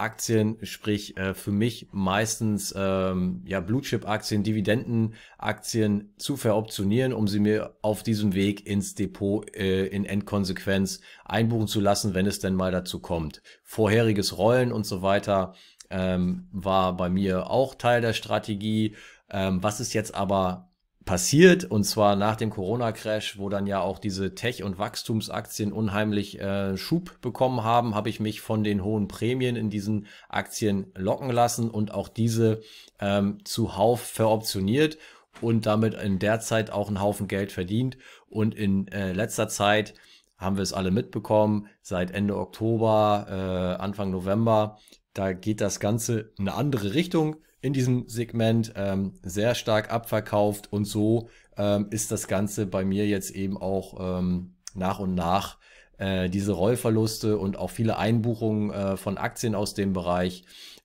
Aktien, 0.00 0.56
sprich 0.62 1.16
äh, 1.16 1.34
für 1.34 1.52
mich 1.52 1.88
meistens 1.92 2.74
ähm, 2.76 3.42
ja 3.46 3.60
Blue-Chip-Aktien, 3.60 4.42
Dividendenaktien 4.42 6.14
zu 6.16 6.36
veroptionieren, 6.36 7.12
um 7.12 7.28
sie 7.28 7.40
mir 7.40 7.76
auf 7.82 8.02
diesem 8.02 8.34
Weg 8.34 8.66
ins 8.66 8.94
Depot 8.94 9.48
äh, 9.54 9.86
in 9.86 10.04
Endkonsequenz 10.04 11.00
einbuchen 11.24 11.68
zu 11.68 11.80
lassen, 11.80 12.14
wenn 12.14 12.26
es 12.26 12.38
denn 12.40 12.54
mal 12.54 12.72
dazu 12.72 13.00
kommt. 13.00 13.42
Vorheriges 13.62 14.38
Rollen 14.38 14.72
und 14.72 14.86
so 14.86 15.02
weiter 15.02 15.54
ähm, 15.90 16.48
war 16.52 16.96
bei 16.96 17.10
mir 17.10 17.50
auch 17.50 17.74
Teil 17.74 18.00
der 18.00 18.12
Strategie. 18.12 18.96
Ähm, 19.28 19.62
was 19.62 19.80
ist 19.80 19.92
jetzt 19.92 20.14
aber 20.14 20.69
passiert 21.10 21.64
und 21.64 21.82
zwar 21.82 22.14
nach 22.14 22.36
dem 22.36 22.50
Corona-Crash, 22.50 23.36
wo 23.36 23.48
dann 23.48 23.66
ja 23.66 23.80
auch 23.80 23.98
diese 23.98 24.36
Tech- 24.36 24.62
und 24.62 24.78
Wachstumsaktien 24.78 25.72
unheimlich 25.72 26.40
äh, 26.40 26.76
Schub 26.76 27.20
bekommen 27.20 27.64
haben, 27.64 27.96
habe 27.96 28.08
ich 28.08 28.20
mich 28.20 28.40
von 28.40 28.62
den 28.62 28.84
hohen 28.84 29.08
Prämien 29.08 29.56
in 29.56 29.70
diesen 29.70 30.06
Aktien 30.28 30.92
locken 30.94 31.32
lassen 31.32 31.68
und 31.68 31.92
auch 31.92 32.06
diese 32.06 32.60
ähm, 33.00 33.38
zuhauf 33.44 34.02
veroptioniert 34.02 34.98
und 35.40 35.66
damit 35.66 35.94
in 35.94 36.20
der 36.20 36.38
Zeit 36.38 36.70
auch 36.70 36.86
einen 36.86 37.00
Haufen 37.00 37.26
Geld 37.26 37.50
verdient. 37.50 37.98
Und 38.28 38.54
in 38.54 38.86
äh, 38.92 39.12
letzter 39.12 39.48
Zeit 39.48 39.94
haben 40.38 40.58
wir 40.58 40.62
es 40.62 40.72
alle 40.72 40.92
mitbekommen, 40.92 41.66
seit 41.82 42.12
Ende 42.12 42.36
Oktober, 42.36 43.26
äh, 43.28 43.82
Anfang 43.82 44.12
November, 44.12 44.78
da 45.14 45.32
geht 45.32 45.60
das 45.60 45.80
Ganze 45.80 46.32
in 46.38 46.48
eine 46.48 46.56
andere 46.56 46.94
Richtung 46.94 47.36
in 47.62 47.72
diesem 47.72 48.08
Segment 48.08 48.72
ähm, 48.76 49.14
sehr 49.22 49.54
stark 49.54 49.92
abverkauft 49.92 50.72
und 50.72 50.84
so 50.84 51.28
ähm, 51.56 51.88
ist 51.90 52.10
das 52.10 52.26
Ganze 52.26 52.66
bei 52.66 52.84
mir 52.84 53.06
jetzt 53.06 53.30
eben 53.30 53.58
auch 53.58 54.18
ähm, 54.18 54.54
nach 54.74 54.98
und 54.98 55.14
nach 55.14 55.58
äh, 55.98 56.30
diese 56.30 56.52
Rollverluste 56.52 57.36
und 57.36 57.58
auch 57.58 57.70
viele 57.70 57.98
Einbuchungen 57.98 58.70
äh, 58.70 58.96
von 58.96 59.18
Aktien 59.18 59.54
aus 59.54 59.74
dem 59.74 59.92
Bereich. 59.92 60.44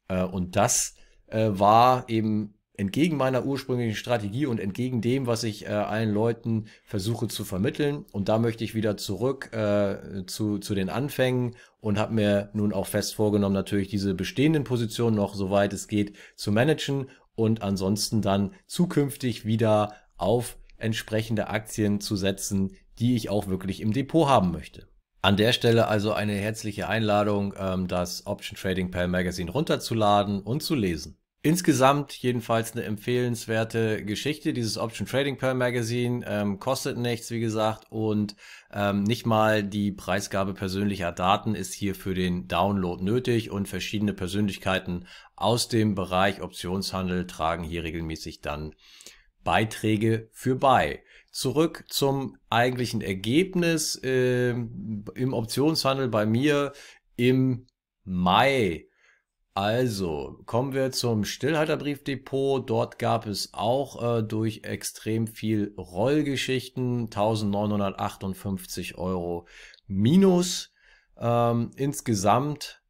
Äh, 0.10 0.24
und 0.24 0.56
das 0.58 0.96
äh, 1.28 1.50
war 1.52 2.10
eben 2.10 2.56
entgegen 2.78 3.18
meiner 3.18 3.46
ursprünglichen 3.46 3.96
Strategie 3.96 4.46
und 4.46 4.60
entgegen 4.60 5.02
dem, 5.02 5.28
was 5.28 5.44
ich 5.44 5.66
äh, 5.66 5.70
allen 5.70 6.14
Leuten 6.14 6.66
versuche 6.84 7.28
zu 7.28 7.44
vermitteln. 7.44 8.06
Und 8.12 8.30
da 8.30 8.38
möchte 8.38 8.64
ich 8.64 8.76
wieder 8.76 8.98
zurück 8.98 9.54
äh, 9.54 10.26
zu, 10.26 10.60
zu 10.60 10.76
den 10.76 10.90
Anfängen 10.90 11.56
und 11.80 12.00
habe 12.00 12.14
mir 12.14 12.50
nun 12.54 12.74
auch 12.74 12.88
fest 12.88 13.16
vorgenommen, 13.16 13.54
natürlich 13.54 13.88
diese 13.88 14.14
bestehenden 14.14 14.64
Positionen 14.64 15.16
noch, 15.16 15.36
soweit 15.36 15.74
es 15.74 15.88
geht, 15.88 16.16
zu 16.36 16.52
managen 16.52 17.10
und 17.36 17.62
ansonsten 17.62 18.22
dann 18.22 18.54
zukünftig 18.66 19.46
wieder 19.46 19.94
auf 20.18 20.58
entsprechende 20.78 21.48
Aktien 21.48 22.02
zu 22.02 22.16
setzen, 22.16 22.72
die 23.00 23.16
ich 23.16 23.30
auch 23.30 23.48
wirklich 23.48 23.82
im 23.82 23.94
Depot 23.94 24.28
haben 24.28 24.52
möchte. 24.52 24.88
An 25.22 25.38
der 25.38 25.54
Stelle 25.54 25.88
also 25.88 26.14
eine 26.14 26.34
herzliche 26.34 26.88
Einladung, 26.88 27.56
ähm, 27.58 27.88
das 27.88 28.28
Option 28.28 28.58
Trading 28.58 28.92
Pal 28.92 29.08
Magazine 29.08 29.50
runterzuladen 29.50 30.42
und 30.42 30.62
zu 30.62 30.76
lesen. 30.76 31.18
Insgesamt 31.46 32.14
jedenfalls 32.14 32.72
eine 32.72 32.86
empfehlenswerte 32.86 34.04
Geschichte. 34.04 34.52
Dieses 34.52 34.80
Option 34.80 35.06
Trading 35.06 35.38
Pearl 35.38 35.54
Magazine 35.54 36.26
ähm, 36.28 36.58
kostet 36.58 36.98
nichts, 36.98 37.30
wie 37.30 37.40
gesagt, 37.40 37.86
und 37.92 38.36
ähm, 38.74 39.04
nicht 39.04 39.28
mal 39.28 39.64
die 39.64 39.92
Preisgabe 39.92 40.56
persönlicher 40.56 41.12
Daten 41.12 41.54
ist 41.54 41.76
hier 41.76 41.94
für 41.94 42.16
den 42.16 42.48
Download 42.48 43.04
nötig 43.04 43.52
und 43.52 43.68
verschiedene 43.68 44.14
Persönlichkeiten 44.14 45.06
aus 45.36 45.68
dem 45.68 45.94
Bereich 45.94 46.42
Optionshandel 46.42 47.28
tragen 47.28 47.64
hier 47.64 47.84
regelmäßig 47.84 48.42
dann 48.42 48.74
Beiträge 49.44 50.30
für 50.32 50.56
bei. 50.56 51.04
Zurück 51.30 51.84
zum 51.90 52.38
eigentlichen 52.50 53.02
Ergebnis 53.02 54.02
äh, 54.04 54.50
im 54.50 55.34
Optionshandel 55.34 56.08
bei 56.08 56.26
mir 56.26 56.74
im 57.18 57.68
Mai 58.04 58.88
also, 59.58 60.42
kommen 60.46 60.74
wir 60.74 60.92
zum 60.92 61.24
Stillhalterbriefdepot. 61.24 62.70
Dort 62.70 63.00
gab 63.00 63.26
es 63.26 63.54
auch 63.54 64.18
äh, 64.18 64.22
durch 64.22 64.66
extrem 64.66 65.28
viel 65.28 65.74
Rollgeschichten 65.78 67.04
1958 67.06 68.98
Euro 68.98 69.48
minus. 69.88 70.74
Ähm, 71.18 71.72
insgesamt 71.78 72.82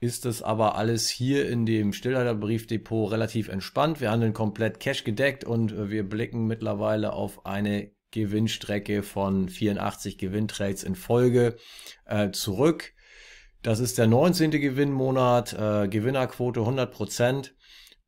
ist 0.00 0.26
es 0.26 0.42
aber 0.42 0.74
alles 0.74 1.08
hier 1.08 1.48
in 1.48 1.64
dem 1.64 1.92
Stillhalterbriefdepot 1.92 3.12
relativ 3.12 3.48
entspannt. 3.48 4.00
Wir 4.00 4.10
handeln 4.10 4.32
komplett 4.32 4.80
Cash 4.80 5.04
gedeckt 5.04 5.44
und 5.44 5.70
äh, 5.70 5.90
wir 5.90 6.02
blicken 6.02 6.48
mittlerweile 6.48 7.12
auf 7.12 7.46
eine 7.46 7.92
Gewinnstrecke 8.10 9.04
von 9.04 9.48
84 9.48 10.18
Gewinntrades 10.18 10.82
in 10.82 10.96
Folge 10.96 11.56
äh, 12.06 12.32
zurück. 12.32 12.94
Das 13.62 13.78
ist 13.78 13.98
der 13.98 14.06
19. 14.06 14.52
Gewinnmonat, 14.52 15.52
äh, 15.52 15.88
Gewinnerquote 15.88 16.60
100 16.60 16.90
Prozent. 16.90 17.54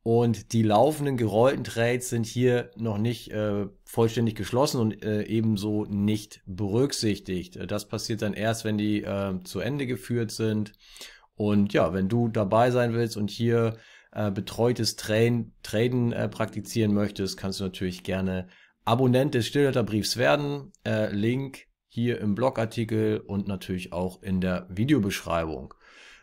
Und 0.05 0.53
die 0.53 0.63
laufenden 0.63 1.17
gerollten 1.17 1.63
Trades 1.63 2.09
sind 2.09 2.27
hier 2.27 2.71
noch 2.77 2.99
nicht 2.99 3.31
äh, 3.31 3.67
vollständig 3.85 4.35
geschlossen 4.35 4.81
und 4.81 5.05
äh, 5.05 5.23
ebenso 5.25 5.85
nicht 5.85 6.43
berücksichtigt. 6.45 7.59
Das 7.71 7.87
passiert 7.87 8.23
dann 8.23 8.35
erst, 8.35 8.65
wenn 8.65 8.79
die 8.79 9.05
äh, 9.05 9.39
zu 9.45 9.61
Ende 9.61 9.87
geführt 9.87 10.33
sind. 10.33 10.73
Und 11.37 11.73
ja, 11.73 11.93
wenn 11.93 12.09
du 12.09 12.29
dabei 12.29 12.73
sein 12.73 12.95
willst 12.95 13.17
und 13.17 13.31
hier 13.31 13.77
äh, 14.11 14.33
betreutes 14.33 14.97
Train, 14.97 15.53
Traden 15.63 16.13
äh, 16.13 16.29
praktizieren 16.29 16.95
möchtest, 16.95 17.37
kannst 17.37 17.61
du 17.61 17.65
natürlich 17.65 18.03
gerne 18.03 18.49
Abonnent 18.85 19.35
des 19.35 19.47
Stillhalterbriefs 19.47 20.17
werden. 20.17 20.73
Äh, 20.85 21.15
Link 21.15 21.67
hier 21.95 22.23
im 22.23 22.35
Blogartikel 22.35 23.19
und 23.19 23.47
natürlich 23.47 23.93
auch 23.93 24.23
in 24.23 24.41
der 24.41 24.67
Videobeschreibung. 24.71 25.75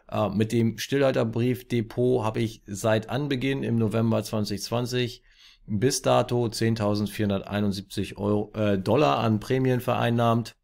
Äh, 0.09 0.29
mit 0.29 0.51
dem 0.51 0.79
Stillhalterbrief 0.79 1.67
Depot 1.67 2.23
habe 2.23 2.39
ich 2.39 2.63
seit 2.65 3.11
Anbeginn 3.11 3.61
im 3.61 3.75
November 3.75 4.23
2020 4.23 5.21
bis 5.67 6.01
dato 6.01 6.47
10.471 6.47 8.17
Euro, 8.17 8.51
äh, 8.55 8.79
Dollar 8.79 9.19
an 9.19 9.39
Prämien 9.39 9.79
vereinnahmt, 9.79 10.55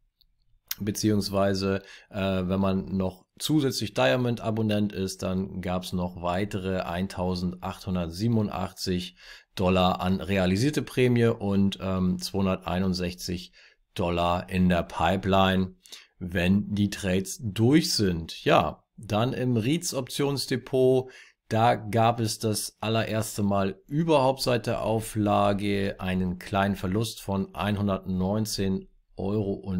beziehungsweise 0.80 1.84
äh, 2.10 2.18
wenn 2.18 2.58
man 2.58 2.96
noch 2.96 3.26
zusätzlich 3.38 3.94
Diamond-Abonnent 3.94 4.92
ist, 4.92 5.22
dann 5.22 5.60
gab 5.60 5.84
es 5.84 5.92
noch 5.92 6.20
weitere 6.20 6.80
1.887 6.80 9.14
Dollar 9.54 10.00
an 10.00 10.20
realisierte 10.20 10.82
Prämie 10.82 11.26
und 11.26 11.78
ähm, 11.80 12.18
261 12.18 13.52
Dollar 13.98 14.48
in 14.48 14.68
der 14.68 14.82
Pipeline, 14.82 15.74
wenn 16.18 16.74
die 16.74 16.90
Trades 16.90 17.40
durch 17.42 17.92
sind. 17.92 18.44
Ja, 18.44 18.84
dann 18.96 19.32
im 19.32 19.56
REITs 19.56 19.94
Optionsdepot, 19.94 21.10
da 21.48 21.74
gab 21.76 22.20
es 22.20 22.38
das 22.38 22.76
allererste 22.80 23.42
Mal 23.42 23.80
überhaupt 23.86 24.42
seit 24.42 24.66
der 24.66 24.82
Auflage 24.82 25.96
einen 25.98 26.38
kleinen 26.38 26.76
Verlust 26.76 27.20
von 27.20 27.52
119,90 27.52 28.86
Euro. 29.16 29.78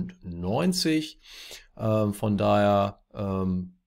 Ähm, 2.07 2.15
von 2.15 2.37
daher, 2.37 3.01
ähm, 3.15 3.79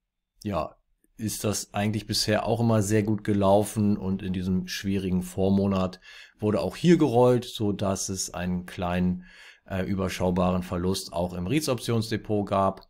ja, 0.43 0.75
ist 1.15 1.43
das 1.43 1.73
eigentlich 1.73 2.07
bisher 2.07 2.45
auch 2.45 2.61
immer 2.61 2.81
sehr 2.81 3.03
gut 3.03 3.23
gelaufen 3.23 3.97
und 3.97 4.23
in 4.23 4.31
diesem 4.31 4.67
schwierigen 4.67 5.21
Vormonat 5.21 5.99
wurde 6.39 6.61
auch 6.61 6.77
hier 6.77 6.97
gerollt, 6.97 7.43
so 7.43 7.73
dass 7.73 8.07
es 8.07 8.33
einen 8.33 8.65
kleinen 8.65 9.25
äh, 9.69 9.83
überschaubaren 9.83 10.63
Verlust 10.63 11.13
auch 11.13 11.33
im 11.33 11.47
REITs 11.47 11.69
Optionsdepot 11.69 12.47
gab. 12.47 12.87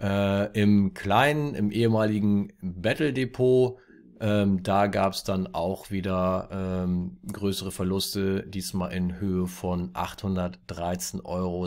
Äh, 0.00 0.60
Im 0.60 0.94
kleinen, 0.94 1.54
im 1.54 1.70
ehemaligen 1.70 2.52
Battle 2.60 3.12
Depot, 3.12 3.78
ähm, 4.22 4.62
da 4.62 4.86
gab 4.86 5.14
es 5.14 5.24
dann 5.24 5.52
auch 5.52 5.90
wieder 5.90 6.48
ähm, 6.52 7.18
größere 7.32 7.72
Verluste, 7.72 8.44
diesmal 8.46 8.92
in 8.92 9.18
Höhe 9.18 9.48
von 9.48 9.92
813,26 9.94 11.22
Euro. 11.24 11.66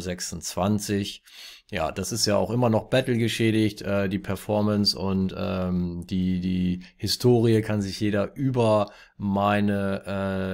Ja, 1.71 1.91
das 1.91 2.13
ist 2.13 2.25
ja 2.25 2.37
auch 2.37 2.51
immer 2.51 2.69
noch 2.69 2.85
Battle 2.85 3.17
geschädigt, 3.17 3.81
äh, 3.81 4.07
die 4.07 4.19
Performance 4.19 4.97
und 4.97 5.35
ähm, 5.37 6.05
die, 6.07 6.39
die 6.39 6.83
Historie 6.95 7.61
kann 7.61 7.81
sich 7.81 7.99
jeder 7.99 8.33
über 8.35 8.91
meine, 9.17 10.03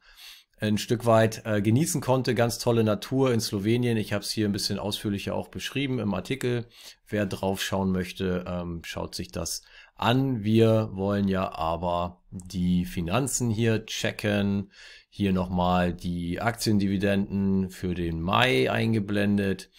ein 0.60 0.78
Stück 0.78 1.06
weit 1.06 1.42
äh, 1.44 1.62
genießen 1.62 2.00
konnte. 2.00 2.34
Ganz 2.34 2.58
tolle 2.58 2.84
Natur 2.84 3.32
in 3.32 3.40
Slowenien. 3.40 3.96
Ich 3.96 4.12
habe 4.12 4.24
es 4.24 4.30
hier 4.30 4.48
ein 4.48 4.52
bisschen 4.52 4.78
ausführlicher 4.78 5.34
auch 5.34 5.48
beschrieben 5.48 5.98
im 5.98 6.14
Artikel. 6.14 6.66
Wer 7.06 7.26
drauf 7.26 7.62
schauen 7.62 7.92
möchte, 7.92 8.44
ähm, 8.46 8.80
schaut 8.84 9.14
sich 9.14 9.30
das 9.30 9.62
an. 9.94 10.42
Wir 10.42 10.90
wollen 10.92 11.28
ja 11.28 11.52
aber 11.52 12.22
die 12.30 12.84
Finanzen 12.84 13.50
hier 13.50 13.86
checken. 13.86 14.70
Hier 15.10 15.32
nochmal 15.32 15.94
die 15.94 16.40
Aktiendividenden 16.40 17.70
für 17.70 17.94
den 17.94 18.20
Mai 18.20 18.70
eingeblendet. 18.70 19.70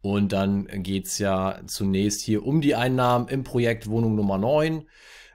Und 0.00 0.32
dann 0.32 0.66
geht's 0.82 1.18
ja 1.18 1.60
zunächst 1.66 2.22
hier 2.22 2.44
um 2.46 2.60
die 2.60 2.76
Einnahmen 2.76 3.28
im 3.28 3.42
Projekt 3.42 3.88
Wohnung 3.88 4.14
Nummer 4.14 4.38
9. 4.38 4.86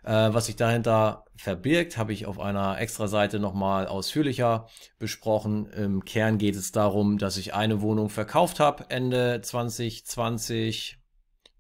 Äh, 0.03 0.33
was 0.33 0.47
sich 0.47 0.55
dahinter 0.55 1.25
verbirgt, 1.35 1.97
habe 1.97 2.13
ich 2.13 2.25
auf 2.25 2.39
einer 2.39 2.79
extra 2.79 3.07
Seite 3.07 3.39
nochmal 3.39 3.87
ausführlicher 3.87 4.67
besprochen. 4.97 5.67
Im 5.67 6.05
Kern 6.05 6.37
geht 6.37 6.55
es 6.55 6.71
darum, 6.71 7.17
dass 7.17 7.37
ich 7.37 7.53
eine 7.53 7.81
Wohnung 7.81 8.09
verkauft 8.09 8.59
habe 8.59 8.85
Ende 8.89 9.41
2020 9.41 10.97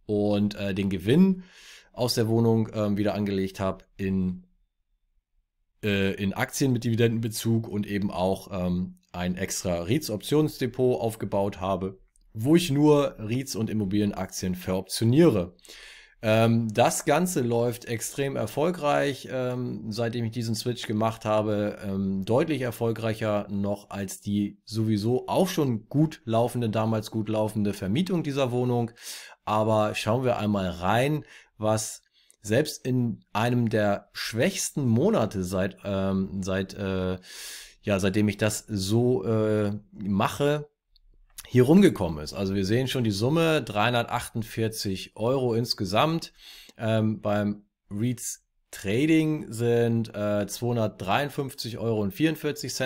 und 0.05 0.55
äh, 0.55 0.73
den 0.73 0.89
Gewinn 0.89 1.43
aus 1.93 2.15
der 2.15 2.27
Wohnung 2.27 2.69
äh, 2.69 2.97
wieder 2.97 3.13
angelegt 3.13 3.59
habe 3.59 3.85
in, 3.97 4.47
äh, 5.83 6.13
in 6.15 6.33
Aktien 6.33 6.71
mit 6.71 6.83
Dividendenbezug 6.83 7.67
und 7.67 7.85
eben 7.85 8.11
auch 8.11 8.49
ähm, 8.51 8.97
ein 9.11 9.35
extra 9.35 9.81
REITs-Optionsdepot 9.81 10.99
aufgebaut 10.99 11.59
habe, 11.59 11.99
wo 12.33 12.55
ich 12.55 12.71
nur 12.71 13.15
REITs 13.19 13.55
und 13.55 13.69
Immobilienaktien 13.69 14.55
veroptioniere. 14.55 15.55
Ähm, 16.23 16.71
das 16.71 17.05
Ganze 17.05 17.41
läuft 17.41 17.85
extrem 17.85 18.35
erfolgreich, 18.35 19.27
ähm, 19.31 19.91
seitdem 19.91 20.25
ich 20.25 20.31
diesen 20.31 20.53
Switch 20.53 20.85
gemacht 20.85 21.25
habe. 21.25 21.79
Ähm, 21.83 22.25
deutlich 22.25 22.61
erfolgreicher 22.61 23.47
noch 23.49 23.89
als 23.89 24.21
die 24.21 24.59
sowieso 24.63 25.27
auch 25.27 25.47
schon 25.47 25.89
gut 25.89 26.21
laufende, 26.25 26.69
damals 26.69 27.09
gut 27.09 27.27
laufende 27.27 27.73
Vermietung 27.73 28.21
dieser 28.21 28.51
Wohnung. 28.51 28.91
Aber 29.45 29.95
schauen 29.95 30.23
wir 30.23 30.37
einmal 30.37 30.69
rein, 30.69 31.25
was 31.57 32.03
selbst 32.43 32.85
in 32.85 33.23
einem 33.33 33.69
der 33.69 34.09
schwächsten 34.13 34.87
Monate 34.87 35.43
seit, 35.43 35.77
ähm, 35.83 36.43
seit 36.43 36.73
äh, 36.75 37.17
ja, 37.83 37.99
seitdem 37.99 38.27
ich 38.27 38.37
das 38.37 38.63
so 38.67 39.23
äh, 39.23 39.73
mache, 39.91 40.69
hier 41.51 41.63
rumgekommen 41.63 42.23
ist. 42.23 42.31
Also 42.31 42.55
wir 42.55 42.63
sehen 42.63 42.87
schon 42.87 43.03
die 43.03 43.11
Summe 43.11 43.61
348 43.61 45.17
Euro 45.17 45.53
insgesamt 45.53 46.31
ähm, 46.77 47.19
beim 47.19 47.65
REITs 47.89 48.45
Trading 48.71 49.51
sind 49.51 50.15
äh, 50.15 50.45
253,44 50.47 51.77
Euro 51.77 52.09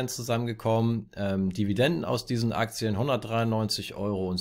zusammengekommen. 0.08 1.12
Ähm, 1.15 1.52
Dividenden 1.52 2.04
aus 2.06 2.26
diesen 2.26 2.54
Aktien 2.54 2.98
193,17 2.98 3.93
Euro. 3.93 4.36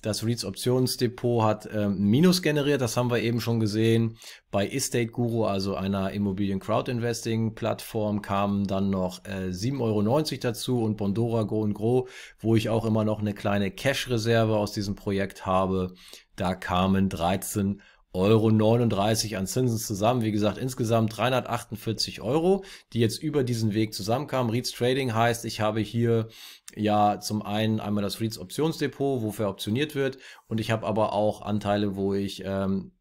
Das 0.00 0.24
REITs 0.24 0.44
Optionsdepot 0.44 1.42
hat 1.42 1.68
ähm, 1.74 1.98
Minus 1.98 2.40
generiert, 2.40 2.80
das 2.80 2.96
haben 2.96 3.10
wir 3.10 3.18
eben 3.18 3.40
schon 3.40 3.58
gesehen. 3.58 4.16
Bei 4.52 4.68
Estate 4.68 5.08
Guru, 5.08 5.44
also 5.44 5.74
einer 5.74 6.12
Immobilien 6.12 6.60
Crowd 6.60 6.88
Investing 6.88 7.56
Plattform, 7.56 8.22
kamen 8.22 8.64
dann 8.64 8.90
noch 8.90 9.24
äh, 9.24 9.48
7,90 9.48 9.80
Euro 9.80 10.38
dazu 10.40 10.82
und 10.82 10.96
Bondora 10.96 11.42
Go 11.42 11.66
Gro, 11.74 12.06
wo 12.38 12.54
ich 12.54 12.68
auch 12.68 12.84
immer 12.84 13.04
noch 13.04 13.18
eine 13.18 13.34
kleine 13.34 13.72
Cash-Reserve 13.72 14.56
aus 14.56 14.70
diesem 14.70 14.94
Projekt 14.94 15.46
habe. 15.46 15.94
Da 16.36 16.54
kamen 16.54 17.08
13 17.08 17.82
Euro 18.12 18.50
39 18.50 19.36
an 19.36 19.46
Zinsen 19.46 19.78
zusammen. 19.78 20.22
Wie 20.22 20.32
gesagt, 20.32 20.58
insgesamt 20.58 21.16
348 21.16 22.20
Euro, 22.22 22.64
die 22.92 23.00
jetzt 23.00 23.22
über 23.22 23.44
diesen 23.44 23.74
Weg 23.74 23.92
zusammenkamen. 23.94 24.50
REITs 24.50 24.72
Trading 24.72 25.14
heißt, 25.14 25.44
ich 25.44 25.60
habe 25.60 25.80
hier 25.80 26.28
ja 26.74 27.20
zum 27.20 27.42
einen 27.42 27.80
einmal 27.80 28.02
das 28.02 28.20
REITs 28.20 28.38
Optionsdepot, 28.38 29.22
wofür 29.22 29.48
optioniert 29.48 29.94
wird, 29.94 30.18
und 30.46 30.60
ich 30.60 30.70
habe 30.70 30.86
aber 30.86 31.12
auch 31.12 31.42
Anteile, 31.42 31.96
wo 31.96 32.14
ich 32.14 32.42
ähm, 32.44 32.92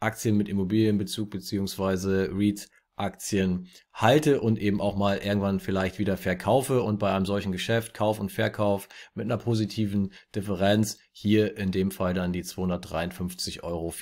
Aktien 0.00 0.36
mit 0.36 0.48
Immobilienbezug 0.48 1.30
beziehungsweise 1.30 2.30
REITs 2.32 2.68
Aktien 2.98 3.68
halte 3.92 4.40
und 4.40 4.58
eben 4.58 4.80
auch 4.80 4.96
mal 4.96 5.18
irgendwann 5.18 5.60
vielleicht 5.60 5.98
wieder 5.98 6.16
verkaufe 6.16 6.82
und 6.82 6.98
bei 6.98 7.12
einem 7.12 7.26
solchen 7.26 7.52
Geschäft 7.52 7.94
Kauf 7.94 8.20
und 8.20 8.30
Verkauf 8.30 8.88
mit 9.14 9.24
einer 9.24 9.38
positiven 9.38 10.12
Differenz 10.34 10.98
hier 11.12 11.56
in 11.56 11.70
dem 11.70 11.90
Fall 11.90 12.14
dann 12.14 12.32
die 12.32 12.44
253,44 12.44 13.62
Euro. 13.62 13.92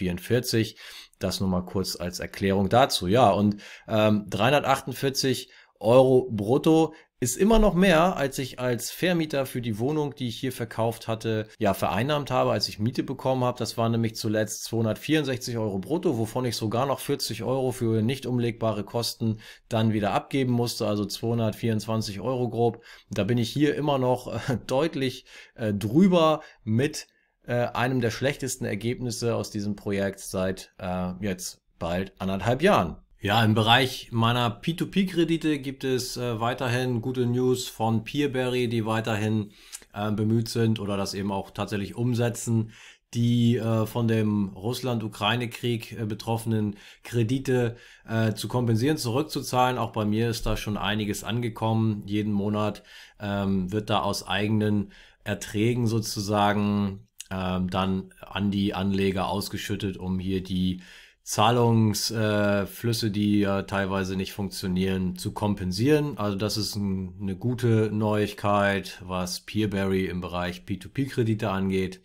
Das 1.18 1.40
nur 1.40 1.48
mal 1.48 1.64
kurz 1.64 1.96
als 1.96 2.20
Erklärung 2.20 2.68
dazu. 2.68 3.06
Ja, 3.06 3.30
und 3.30 3.62
ähm, 3.88 4.26
348 4.28 5.50
Euro 5.80 6.28
brutto 6.30 6.94
ist 7.18 7.38
immer 7.38 7.58
noch 7.58 7.74
mehr, 7.74 8.16
als 8.16 8.38
ich 8.38 8.60
als 8.60 8.90
Vermieter 8.90 9.46
für 9.46 9.62
die 9.62 9.78
Wohnung, 9.78 10.14
die 10.14 10.28
ich 10.28 10.38
hier 10.38 10.52
verkauft 10.52 11.08
hatte, 11.08 11.48
ja, 11.58 11.72
vereinnahmt 11.72 12.30
habe, 12.30 12.52
als 12.52 12.68
ich 12.68 12.78
Miete 12.78 13.02
bekommen 13.02 13.42
habe. 13.42 13.58
Das 13.58 13.78
waren 13.78 13.92
nämlich 13.92 14.16
zuletzt 14.16 14.64
264 14.64 15.56
Euro 15.56 15.78
brutto, 15.78 16.18
wovon 16.18 16.44
ich 16.44 16.56
sogar 16.56 16.84
noch 16.84 17.00
40 17.00 17.42
Euro 17.42 17.72
für 17.72 18.02
nicht 18.02 18.26
umlegbare 18.26 18.84
Kosten 18.84 19.40
dann 19.70 19.94
wieder 19.94 20.12
abgeben 20.12 20.52
musste, 20.52 20.86
also 20.86 21.06
224 21.06 22.20
Euro 22.20 22.50
grob. 22.50 22.82
Da 23.10 23.24
bin 23.24 23.38
ich 23.38 23.50
hier 23.50 23.74
immer 23.76 23.98
noch 23.98 24.50
äh, 24.50 24.58
deutlich 24.66 25.24
äh, 25.54 25.72
drüber 25.72 26.42
mit 26.64 27.06
äh, 27.46 27.68
einem 27.68 28.02
der 28.02 28.10
schlechtesten 28.10 28.66
Ergebnisse 28.66 29.36
aus 29.36 29.50
diesem 29.50 29.74
Projekt 29.74 30.20
seit 30.20 30.74
äh, 30.78 31.12
jetzt 31.20 31.62
bald 31.78 32.12
anderthalb 32.20 32.60
Jahren. 32.60 32.98
Ja, 33.26 33.42
im 33.42 33.54
Bereich 33.54 34.10
meiner 34.12 34.48
P2P-Kredite 34.62 35.58
gibt 35.58 35.82
es 35.82 36.16
äh, 36.16 36.38
weiterhin 36.38 37.02
gute 37.02 37.26
News 37.26 37.66
von 37.66 38.04
Peerberry, 38.04 38.68
die 38.68 38.86
weiterhin 38.86 39.50
äh, 39.92 40.12
bemüht 40.12 40.48
sind 40.48 40.78
oder 40.78 40.96
das 40.96 41.12
eben 41.12 41.32
auch 41.32 41.50
tatsächlich 41.50 41.96
umsetzen, 41.96 42.70
die 43.14 43.56
äh, 43.56 43.84
von 43.84 44.06
dem 44.06 44.50
Russland-Ukraine-Krieg 44.50 45.98
äh, 45.98 46.04
betroffenen 46.04 46.76
Kredite 47.02 47.74
äh, 48.08 48.34
zu 48.34 48.46
kompensieren, 48.46 48.96
zurückzuzahlen. 48.96 49.76
Auch 49.76 49.90
bei 49.90 50.04
mir 50.04 50.30
ist 50.30 50.46
da 50.46 50.56
schon 50.56 50.76
einiges 50.76 51.24
angekommen. 51.24 52.04
Jeden 52.06 52.32
Monat 52.32 52.84
ähm, 53.18 53.72
wird 53.72 53.90
da 53.90 54.02
aus 54.02 54.24
eigenen 54.24 54.92
Erträgen 55.24 55.88
sozusagen 55.88 57.08
ähm, 57.32 57.70
dann 57.70 58.14
an 58.20 58.52
die 58.52 58.72
Anleger 58.72 59.26
ausgeschüttet, 59.26 59.96
um 59.96 60.20
hier 60.20 60.44
die 60.44 60.80
Zahlungsflüsse, 61.26 63.06
äh, 63.08 63.10
die 63.10 63.40
ja 63.40 63.62
teilweise 63.62 64.14
nicht 64.14 64.32
funktionieren, 64.32 65.16
zu 65.16 65.32
kompensieren. 65.32 66.18
Also 66.18 66.38
das 66.38 66.56
ist 66.56 66.76
ein, 66.76 67.18
eine 67.20 67.34
gute 67.34 67.90
Neuigkeit, 67.92 69.02
was 69.04 69.40
Peerberry 69.40 70.06
im 70.06 70.20
Bereich 70.20 70.62
P2P-Kredite 70.68 71.50
angeht. 71.50 72.00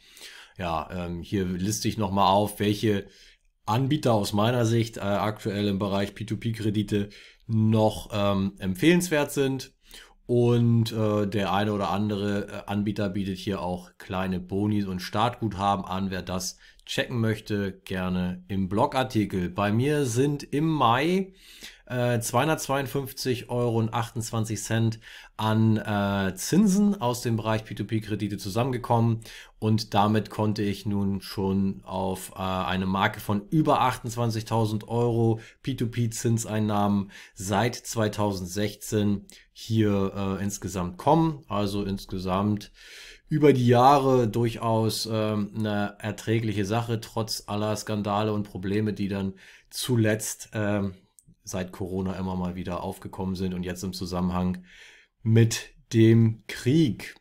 Ja, 0.57 0.89
ähm, 0.91 1.21
hier 1.21 1.45
liste 1.45 1.88
ich 1.88 1.99
nochmal 1.99 2.31
auf, 2.31 2.60
welche 2.60 3.05
Anbieter 3.67 4.13
aus 4.13 4.34
meiner 4.34 4.65
Sicht 4.65 4.97
äh, 4.97 5.01
aktuell 5.01 5.67
im 5.67 5.77
Bereich 5.77 6.13
P2P-Kredite 6.13 7.10
noch 7.45 8.10
ähm, 8.12 8.53
empfehlenswert 8.57 9.31
sind. 9.31 9.71
Und 10.25 10.93
äh, 10.93 11.27
der 11.27 11.53
eine 11.53 11.73
oder 11.73 11.91
andere 11.91 12.47
äh, 12.47 12.63
Anbieter 12.65 13.10
bietet 13.10 13.38
hier 13.38 13.62
auch 13.62 13.91
kleine 13.99 14.39
Bonis 14.39 14.88
und 14.88 14.99
Startguthaben 14.99 15.86
an. 15.86 16.10
Wer 16.10 16.23
das 16.23 16.57
checken 16.86 17.20
möchte, 17.20 17.74
gerne 17.86 18.44
im 18.48 18.70
Blogartikel. 18.70 19.50
Bei 19.50 19.72
mir 19.72 20.06
sind 20.06 20.44
im 20.44 20.67
Mai 20.67 21.34
äh, 21.91 22.20
252,28 22.20 23.50
Euro 23.50 23.89
an 25.38 25.78
äh, 25.78 26.34
Zinsen 26.36 27.00
aus 27.02 27.22
dem 27.22 27.38
Bereich 27.38 27.63
P2P-Kredite 27.63 28.38
zusammengekommen 28.38 29.22
und 29.60 29.94
damit 29.94 30.30
konnte 30.30 30.63
ich 30.63 30.86
nun 30.86 31.22
schon 31.22 31.82
auf 31.84 32.32
äh, 32.36 32.39
eine 32.39 32.86
Marke 32.86 33.20
von 33.20 33.48
über 33.50 33.82
28.000 33.82 34.88
Euro 34.88 35.39
P2P-Zinseinnahmen 35.65 37.12
seit 37.34 37.76
2016 37.76 39.26
hier 39.52 40.13
äh, 40.15 40.44
insgesamt 40.44 40.98
kommen. 40.98 41.44
Also 41.48 41.84
insgesamt 41.84 42.72
über 43.32 43.54
die 43.54 43.65
Jahre 43.65 44.28
durchaus 44.28 45.08
ähm, 45.10 45.54
eine 45.58 45.96
erträgliche 46.00 46.65
Sache, 46.65 47.00
trotz 47.00 47.46
aller 47.48 47.74
Skandale 47.78 48.34
und 48.34 48.44
Probleme, 48.44 48.91
die 48.91 49.08
dann 49.08 49.36
zuletzt 49.70 50.50
ähm, 50.52 50.96
seit 51.46 51.72
Corona 51.72 52.15
immer 52.20 52.36
mal 52.36 52.56
wieder 52.56 52.84
aufgekommen 52.84 53.36
sind 53.36 53.54
und 53.54 53.63
jetzt 53.63 53.86
im 53.86 53.94
Zusammenhang 53.94 54.65
mit 55.24 55.70
dem 55.94 56.44
Krieg. 56.48 57.15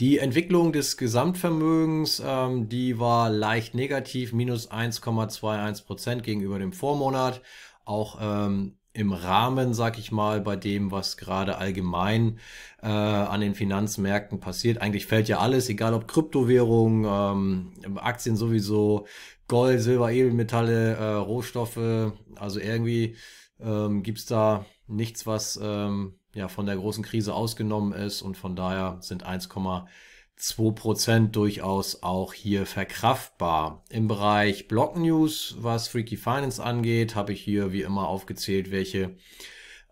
Die 0.00 0.18
Entwicklung 0.18 0.72
des 0.72 0.96
Gesamtvermögens, 0.96 2.20
ähm, 2.26 2.68
die 2.68 2.98
war 2.98 3.30
leicht 3.30 3.76
negativ, 3.76 4.32
minus 4.32 4.72
1,21 4.72 5.86
Prozent 5.86 6.24
gegenüber 6.24 6.58
dem 6.58 6.72
Vormonat. 6.72 7.42
Auch 7.84 8.18
ähm, 8.20 8.79
im 8.92 9.12
Rahmen, 9.12 9.72
sag 9.72 9.98
ich 9.98 10.10
mal, 10.10 10.40
bei 10.40 10.56
dem, 10.56 10.90
was 10.90 11.16
gerade 11.16 11.58
allgemein 11.58 12.38
äh, 12.82 12.86
an 12.86 13.40
den 13.40 13.54
Finanzmärkten 13.54 14.40
passiert. 14.40 14.78
Eigentlich 14.78 15.06
fällt 15.06 15.28
ja 15.28 15.38
alles, 15.38 15.68
egal 15.68 15.94
ob 15.94 16.08
Kryptowährung, 16.08 17.04
ähm, 17.04 17.96
Aktien 17.96 18.36
sowieso, 18.36 19.06
Gold, 19.46 19.80
Silber, 19.80 20.10
Edelmetalle, 20.10 20.96
äh, 20.96 21.14
Rohstoffe. 21.14 22.12
Also 22.36 22.60
irgendwie 22.60 23.16
ähm, 23.60 24.02
gibt's 24.02 24.26
da 24.26 24.66
nichts, 24.86 25.26
was 25.26 25.58
ähm, 25.62 26.14
ja 26.34 26.48
von 26.48 26.66
der 26.66 26.76
großen 26.76 27.04
Krise 27.04 27.34
ausgenommen 27.34 27.92
ist 27.92 28.22
und 28.22 28.36
von 28.36 28.56
daher 28.56 28.98
sind 29.00 29.24
1, 29.24 29.48
2% 30.40 31.28
durchaus 31.28 32.02
auch 32.02 32.32
hier 32.32 32.66
verkraftbar. 32.66 33.84
Im 33.90 34.08
Bereich 34.08 34.68
Block 34.68 34.96
News, 34.96 35.56
was 35.58 35.88
Freaky 35.88 36.16
Finance 36.16 36.62
angeht, 36.62 37.14
habe 37.14 37.32
ich 37.32 37.42
hier 37.42 37.72
wie 37.72 37.82
immer 37.82 38.08
aufgezählt, 38.08 38.70
welche 38.70 39.16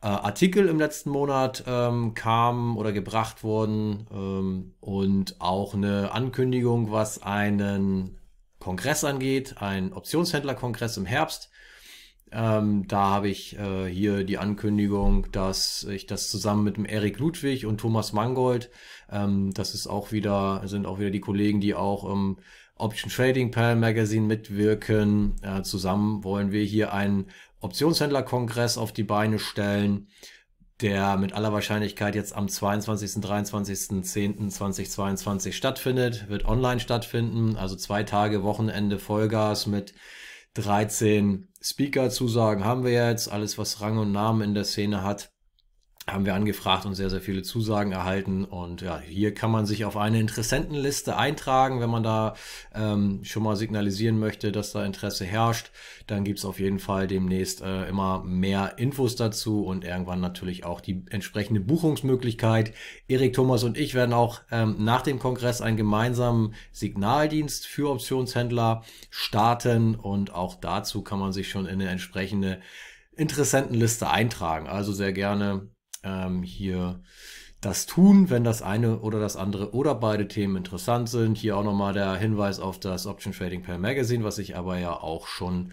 äh, 0.01 0.07
Artikel 0.07 0.69
im 0.69 0.79
letzten 0.79 1.11
Monat 1.11 1.65
ähm, 1.67 2.15
kamen 2.15 2.77
oder 2.77 2.93
gebracht 2.93 3.45
wurden 3.45 4.07
ähm, 4.11 4.75
und 4.81 5.41
auch 5.41 5.75
eine 5.75 6.13
Ankündigung, 6.13 6.91
was 6.91 7.23
einen 7.23 8.19
Kongress 8.59 9.05
angeht, 9.05 9.57
ein 9.59 9.93
Optionshändlerkongress 9.93 10.97
im 10.97 11.07
Herbst. 11.07 11.51
Ähm, 12.33 12.87
da 12.89 13.11
habe 13.11 13.29
ich 13.29 13.59
äh, 13.59 13.87
hier 13.87 14.25
die 14.25 14.39
Ankündigung, 14.39 15.31
dass 15.33 15.85
ich 15.85 16.07
das 16.07 16.29
zusammen 16.29 16.65
mit 16.65 16.77
dem 16.77 16.85
Erik 16.85 17.19
Ludwig 17.19 17.67
und 17.67 17.79
Thomas 17.79 18.13
Mangold, 18.13 18.71
ähm, 19.11 19.53
das 19.55 19.75
ist 19.75 19.87
auch 19.87 20.13
wieder, 20.13 20.63
sind 20.67 20.87
auch 20.87 20.99
wieder 20.99 21.11
die 21.11 21.21
Kollegen, 21.21 21.61
die 21.61 21.75
auch 21.75 22.05
im 22.05 22.39
Option 22.77 23.11
Trading 23.11 23.51
Pal 23.51 23.77
Magazine 23.77 24.27
mitwirken. 24.27 25.37
Äh, 25.43 25.63
zusammen 25.63 26.23
wollen 26.25 26.53
wir 26.53 26.65
hier 26.65 26.93
einen 26.93 27.27
Optionshändlerkongress 27.61 28.79
auf 28.79 28.93
die 28.93 29.05
Beine 29.05 29.39
stellen, 29.39 30.09
der 30.81 31.17
mit 31.17 31.33
aller 31.33 31.53
Wahrscheinlichkeit 31.53 32.15
jetzt 32.15 32.37
am 32.37 32.49
22. 32.49 33.25
23.10.2022 33.25 35.53
stattfindet, 35.53 36.29
wird 36.29 36.45
online 36.45 36.79
stattfinden, 36.79 37.57
also 37.57 37.75
zwei 37.75 38.05
Tage 38.05 38.45
Wochenende 38.45 39.01
Vollgas 39.01 39.67
mit 39.67 39.93
13 40.55 41.49
Speaker-Zusagen 41.61 42.65
haben 42.65 42.85
wir 42.85 42.93
jetzt, 42.93 43.31
alles 43.31 43.59
was 43.59 43.81
Rang 43.81 43.99
und 43.99 44.13
Namen 44.13 44.43
in 44.43 44.55
der 44.55 44.65
Szene 44.65 45.03
hat. 45.03 45.33
Haben 46.13 46.27
wir 46.27 46.35
angefragt 46.35 46.87
und 46.87 46.95
sehr, 46.95 47.11
sehr 47.11 47.21
viele 47.21 47.43
Zusagen 47.43 47.93
erhalten. 47.93 48.45
Und 48.45 48.81
ja, 48.83 48.99
hier 49.01 49.35
kann 49.35 49.51
man 49.51 49.67
sich 49.67 49.85
auf 49.85 49.97
eine 49.97 50.21
Interessentenliste 50.21 51.17
eintragen, 51.17 51.81
wenn 51.81 51.91
man 51.91 52.03
da 52.03 52.35
ähm, 52.75 53.21
schon 53.25 53.43
mal 53.43 53.57
signalisieren 53.57 54.19
möchte, 54.19 54.53
dass 54.53 54.73
da 54.73 54.85
Interesse 54.85 55.25
herrscht. 55.25 55.71
Dann 56.07 56.25
gibt's 56.25 56.45
auf 56.45 56.61
jeden 56.61 56.79
Fall 56.79 57.07
demnächst 57.07 57.61
äh, 57.61 57.89
immer 57.89 58.23
mehr 58.25 58.79
Infos 58.79 59.17
dazu 59.17 59.65
und 59.65 59.85
irgendwann 59.85 60.21
natürlich 60.21 60.65
auch 60.65 60.81
die 60.81 61.05
entsprechende 61.11 61.61
Buchungsmöglichkeit. 61.61 62.73
Erik 63.07 63.35
Thomas 63.35 63.63
und 63.65 63.77
ich 63.77 63.95
werden 63.95 64.13
auch 64.13 64.41
ähm, 64.51 64.77
nach 64.79 65.03
dem 65.03 65.19
Kongress 65.19 65.61
einen 65.61 65.77
gemeinsamen 65.77 66.55
Signaldienst 66.73 67.67
für 67.67 67.91
Optionshändler 67.91 68.83
starten 69.11 69.95
und 69.95 70.35
auch 70.35 70.55
dazu 70.55 71.03
kann 71.03 71.19
man 71.19 71.33
sich 71.33 71.51
schon 71.51 71.67
in 71.67 71.81
eine 71.81 71.91
entsprechende 71.91 72.61
Interessentenliste 73.17 74.09
eintragen. 74.09 74.69
Also 74.69 74.93
sehr 74.93 75.13
gerne 75.13 75.69
ähm, 76.03 76.43
hier 76.43 77.01
das 77.61 77.87
tun, 77.87 78.31
wenn 78.31 78.45
das 78.45 78.63
eine 78.63 79.01
oder 79.01 79.19
das 79.19 79.37
andere 79.37 79.75
oder 79.75 79.95
beide 79.95 80.29
Themen 80.29 80.57
interessant 80.57 81.09
sind. 81.09 81.37
Hier 81.37 81.57
auch 81.57 81.65
nochmal 81.65 81.93
der 81.93 82.15
Hinweis 82.15 82.61
auf 82.61 82.79
das 82.79 83.07
Option 83.07 83.33
Trading 83.33 83.63
per 83.63 83.79
Magazine, 83.79 84.23
was 84.23 84.39
ich 84.39 84.57
aber 84.57 84.79
ja 84.79 84.93
auch 84.93 85.27
schon 85.27 85.73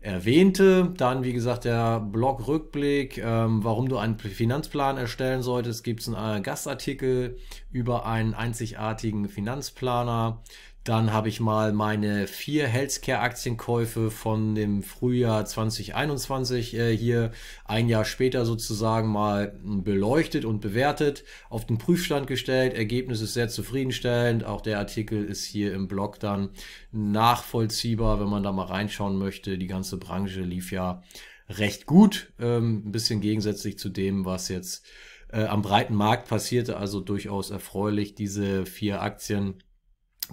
erwähnte. 0.00 0.92
Dann, 0.96 1.22
wie 1.22 1.32
gesagt, 1.32 1.64
der 1.64 2.00
Blog-Rückblick, 2.00 3.18
ähm, 3.18 3.62
warum 3.62 3.88
du 3.88 3.98
einen 3.98 4.18
Finanzplan 4.18 4.98
erstellen 4.98 5.42
solltest, 5.42 5.84
gibt 5.84 6.00
es 6.00 6.12
einen 6.12 6.40
äh, 6.40 6.42
Gastartikel 6.42 7.38
über 7.70 8.04
einen 8.04 8.34
einzigartigen 8.34 9.28
Finanzplaner. 9.28 10.42
Dann 10.84 11.12
habe 11.12 11.28
ich 11.28 11.38
mal 11.38 11.72
meine 11.72 12.26
vier 12.26 12.66
Healthcare-Aktienkäufe 12.66 14.10
von 14.10 14.56
dem 14.56 14.82
Frühjahr 14.82 15.44
2021 15.44 16.74
äh, 16.74 16.96
hier 16.96 17.30
ein 17.64 17.88
Jahr 17.88 18.04
später 18.04 18.44
sozusagen 18.44 19.08
mal 19.08 19.56
beleuchtet 19.62 20.44
und 20.44 20.60
bewertet, 20.60 21.22
auf 21.48 21.66
den 21.66 21.78
Prüfstand 21.78 22.26
gestellt. 22.26 22.74
Ergebnis 22.74 23.20
ist 23.20 23.34
sehr 23.34 23.48
zufriedenstellend. 23.48 24.42
Auch 24.42 24.60
der 24.60 24.80
Artikel 24.80 25.24
ist 25.24 25.44
hier 25.44 25.72
im 25.72 25.86
Blog 25.86 26.18
dann 26.18 26.50
nachvollziehbar, 26.90 28.18
wenn 28.18 28.28
man 28.28 28.42
da 28.42 28.50
mal 28.50 28.66
reinschauen 28.66 29.16
möchte. 29.16 29.58
Die 29.58 29.68
ganze 29.68 29.98
Branche 29.98 30.40
lief 30.40 30.72
ja 30.72 31.04
recht 31.48 31.86
gut, 31.86 32.32
ähm, 32.40 32.82
ein 32.86 32.92
bisschen 32.92 33.20
gegensätzlich 33.20 33.78
zu 33.78 33.88
dem, 33.88 34.24
was 34.24 34.48
jetzt 34.48 34.84
äh, 35.28 35.44
am 35.44 35.62
breiten 35.62 35.94
Markt 35.94 36.28
passierte. 36.28 36.76
Also 36.76 37.00
durchaus 37.00 37.50
erfreulich, 37.50 38.16
diese 38.16 38.66
vier 38.66 39.00
Aktien 39.00 39.62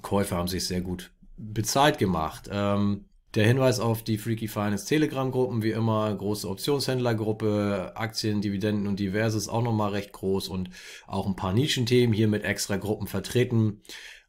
Käufer 0.01 0.37
haben 0.37 0.47
sich 0.47 0.65
sehr 0.65 0.81
gut 0.81 1.11
bezahlt 1.37 1.97
gemacht. 1.97 2.49
Ähm, 2.51 3.05
der 3.35 3.45
Hinweis 3.45 3.79
auf 3.79 4.03
die 4.03 4.17
Freaky 4.17 4.47
Finance 4.47 4.87
Telegram-Gruppen, 4.87 5.61
wie 5.61 5.71
immer, 5.71 6.13
große 6.13 6.49
Optionshändlergruppe, 6.49 7.91
Aktien, 7.95 8.41
Dividenden 8.41 8.87
und 8.87 8.99
diverses 8.99 9.47
auch 9.47 9.61
nochmal 9.61 9.91
recht 9.91 10.13
groß 10.13 10.47
und 10.47 10.71
auch 11.05 11.27
ein 11.27 11.35
paar 11.35 11.53
Nischenthemen 11.53 12.13
hier 12.13 12.27
mit 12.27 12.43
extra 12.43 12.77
Gruppen 12.77 13.05
vertreten. 13.05 13.81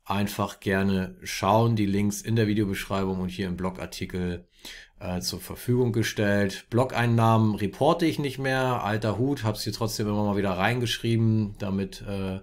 Einfach 0.05 0.61
gerne 0.61 1.17
schauen, 1.23 1.77
die 1.77 1.87
Links 1.87 2.21
in 2.21 2.37
der 2.37 2.47
Videobeschreibung 2.47 3.21
und 3.21 3.31
hier 3.31 3.47
im 3.47 3.57
Blogartikel 3.57 4.47
äh, 4.99 5.21
zur 5.21 5.41
Verfügung 5.41 5.93
gestellt. 5.93 6.67
Blog-Einnahmen 6.69 7.55
reporte 7.55 8.05
ich 8.05 8.19
nicht 8.19 8.39
mehr, 8.39 8.85
alter 8.85 9.19
Hut, 9.19 9.45
hab's 9.45 9.65
hier 9.65 9.73
trotzdem 9.73 10.09
immer 10.09 10.25
mal 10.25 10.37
wieder 10.37 10.53
reingeschrieben, 10.53 11.55
damit 11.59 12.03
äh, 12.03 12.41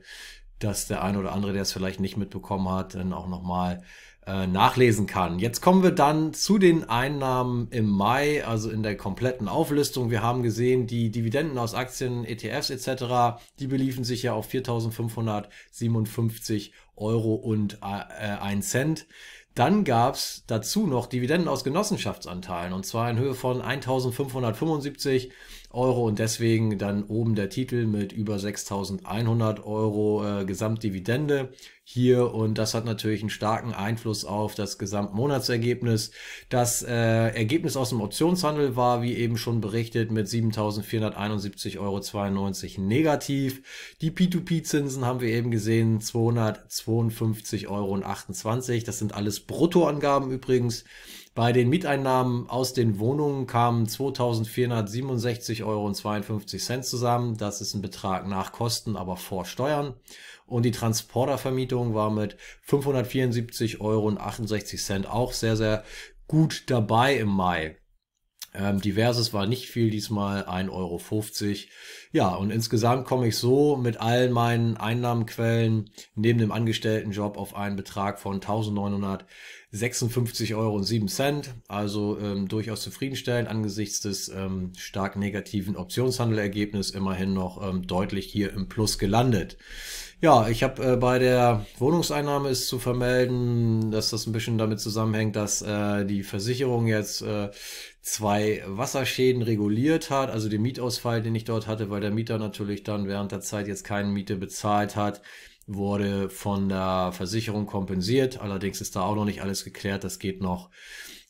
dass 0.59 0.87
der 0.87 1.03
eine 1.03 1.19
oder 1.19 1.33
andere, 1.33 1.53
der 1.53 1.61
es 1.61 1.71
vielleicht 1.71 1.99
nicht 1.99 2.17
mitbekommen 2.17 2.69
hat, 2.69 2.95
dann 2.95 3.13
auch 3.13 3.27
nochmal 3.27 3.83
äh, 4.25 4.45
nachlesen 4.45 5.07
kann. 5.07 5.39
Jetzt 5.39 5.61
kommen 5.61 5.83
wir 5.83 5.91
dann 5.91 6.33
zu 6.33 6.57
den 6.57 6.89
Einnahmen 6.89 7.69
im 7.71 7.89
Mai, 7.89 8.45
also 8.45 8.69
in 8.69 8.83
der 8.83 8.97
kompletten 8.97 9.47
Auflistung. 9.47 10.09
Wir 10.09 10.21
haben 10.21 10.43
gesehen, 10.43 10.85
die 10.85 11.11
Dividenden 11.11 11.57
aus 11.57 11.73
Aktien, 11.73 12.25
ETFs 12.25 12.69
etc., 12.69 13.39
die 13.59 13.67
beliefen 13.67 14.03
sich 14.03 14.23
ja 14.23 14.33
auf 14.33 14.49
4.557 14.49 16.71
Euro 16.97 17.35
und 17.35 17.79
äh, 17.81 18.37
1 18.41 18.69
Cent. 18.69 19.07
Dann 19.55 19.85
gab's 19.85 20.43
dazu 20.45 20.85
noch 20.85 21.07
Dividenden 21.07 21.47
aus 21.47 21.63
Genossenschaftsanteilen 21.63 22.73
und 22.73 22.85
zwar 22.85 23.09
in 23.09 23.17
Höhe 23.17 23.33
von 23.33 23.61
1575 23.61 25.29
Euro 25.29 25.37
und 26.05 26.19
deswegen 26.19 26.77
dann 26.77 27.03
oben 27.03 27.35
der 27.35 27.49
Titel 27.49 27.85
mit 27.85 28.13
über 28.13 28.39
6100 28.39 29.65
Euro 29.65 30.25
äh, 30.25 30.45
Gesamtdividende 30.45 31.49
hier 31.83 32.33
und 32.33 32.57
das 32.57 32.73
hat 32.73 32.83
natürlich 32.83 33.21
einen 33.21 33.29
starken 33.29 33.73
Einfluss 33.73 34.25
auf 34.25 34.55
das 34.55 34.77
Gesamtmonatsergebnis. 34.77 36.11
Das 36.49 36.83
äh, 36.83 36.93
Ergebnis 36.93 37.77
aus 37.77 37.89
dem 37.89 38.01
Optionshandel 38.01 38.75
war, 38.75 39.01
wie 39.01 39.15
eben 39.15 39.37
schon 39.37 39.61
berichtet, 39.61 40.11
mit 40.11 40.27
7.471,92 40.27 41.79
Euro 41.79 42.01
negativ. 42.85 43.61
Die 44.01 44.11
P2P-Zinsen 44.11 45.05
haben 45.05 45.21
wir 45.21 45.29
eben 45.29 45.49
gesehen, 45.49 46.01
252,28 46.01 47.67
Euro. 47.69 48.83
Das 48.85 48.99
sind 48.99 49.13
alles 49.13 49.39
Bruttoangaben 49.41 50.29
übrigens. 50.31 50.83
Bei 51.37 51.53
den 51.53 51.69
Mieteinnahmen 51.69 52.49
aus 52.49 52.73
den 52.73 52.97
Wohnungen 52.97 53.45
kamen 53.45 53.85
2.467,52 53.85 55.63
Euro 55.63 55.93
zusammen. 56.81 57.37
Das 57.37 57.61
ist 57.61 57.75
ein 57.75 57.83
Betrag 57.83 58.25
nach 58.27 58.51
Kosten, 58.51 58.97
aber 58.97 59.17
vor 59.17 59.45
Steuern. 59.45 59.93
Und 60.47 60.63
die 60.63 60.71
Transportervermietung 60.71 61.93
war 61.93 62.09
mit 62.09 62.37
574,68 62.67 63.79
Euro 63.79 64.17
auch 65.13 65.31
sehr, 65.31 65.55
sehr 65.55 65.83
gut 66.27 66.71
dabei 66.71 67.17
im 67.17 67.29
Mai. 67.29 67.77
Ähm, 68.57 68.81
diverses 68.81 69.33
war 69.33 69.45
nicht 69.45 69.67
viel, 69.67 69.89
diesmal 69.89 70.43
1,50 70.43 70.71
Euro. 70.71 71.01
Ja, 72.11 72.35
und 72.35 72.51
insgesamt 72.51 73.05
komme 73.05 73.27
ich 73.27 73.37
so 73.37 73.77
mit 73.77 74.01
all 74.01 74.29
meinen 74.29 74.77
Einnahmenquellen 74.77 75.91
neben 76.15 76.39
dem 76.39 76.51
Angestelltenjob 76.51 77.37
auf 77.37 77.55
einen 77.55 77.75
Betrag 77.75 78.19
von 78.19 78.35
1900 78.35 79.25
56,07 79.73 80.55
Euro. 80.55 80.81
Also 81.67 82.17
ähm, 82.19 82.47
durchaus 82.47 82.81
zufriedenstellend 82.81 83.49
angesichts 83.49 83.99
des 83.99 84.29
ähm, 84.29 84.71
stark 84.77 85.17
negativen 85.17 85.75
Optionshandelergebnisses 85.75 86.95
immerhin 86.95 87.33
noch 87.33 87.61
ähm, 87.61 87.85
deutlich 87.85 88.25
hier 88.27 88.53
im 88.53 88.69
Plus 88.69 88.97
gelandet. 88.97 89.57
Ja, 90.19 90.47
ich 90.47 90.63
habe 90.63 90.93
äh, 90.93 90.95
bei 90.95 91.19
der 91.19 91.65
Wohnungseinnahme 91.77 92.49
ist 92.49 92.67
zu 92.67 92.79
vermelden, 92.79 93.91
dass 93.91 94.09
das 94.09 94.25
ein 94.25 94.31
bisschen 94.31 94.57
damit 94.57 94.79
zusammenhängt, 94.79 95.35
dass 95.35 95.61
äh, 95.61 96.05
die 96.05 96.23
Versicherung 96.23 96.87
jetzt 96.87 97.21
äh, 97.21 97.49
zwei 98.07 98.63
Wasserschäden 98.65 99.41
reguliert 99.41 100.09
hat, 100.09 100.29
also 100.29 100.49
den 100.49 100.61
Mietausfall, 100.61 101.21
den 101.21 101.35
ich 101.35 101.43
dort 101.43 101.67
hatte, 101.67 101.89
weil 101.89 102.01
der 102.01 102.11
Mieter 102.11 102.37
natürlich 102.37 102.83
dann 102.83 103.07
während 103.07 103.31
der 103.31 103.41
Zeit 103.41 103.67
jetzt 103.67 103.83
keine 103.83 104.09
Miete 104.09 104.35
bezahlt 104.35 104.95
hat 104.95 105.21
wurde 105.67 106.29
von 106.29 106.69
der 106.69 107.11
Versicherung 107.11 107.65
kompensiert. 107.65 108.39
Allerdings 108.39 108.79
ist 108.81 108.95
da 108.95 109.01
auch 109.01 109.15
noch 109.15 109.25
nicht 109.25 109.41
alles 109.41 109.65
geklärt. 109.65 110.03
Das 110.05 110.17
geht 110.17 110.41
noch, 110.41 110.69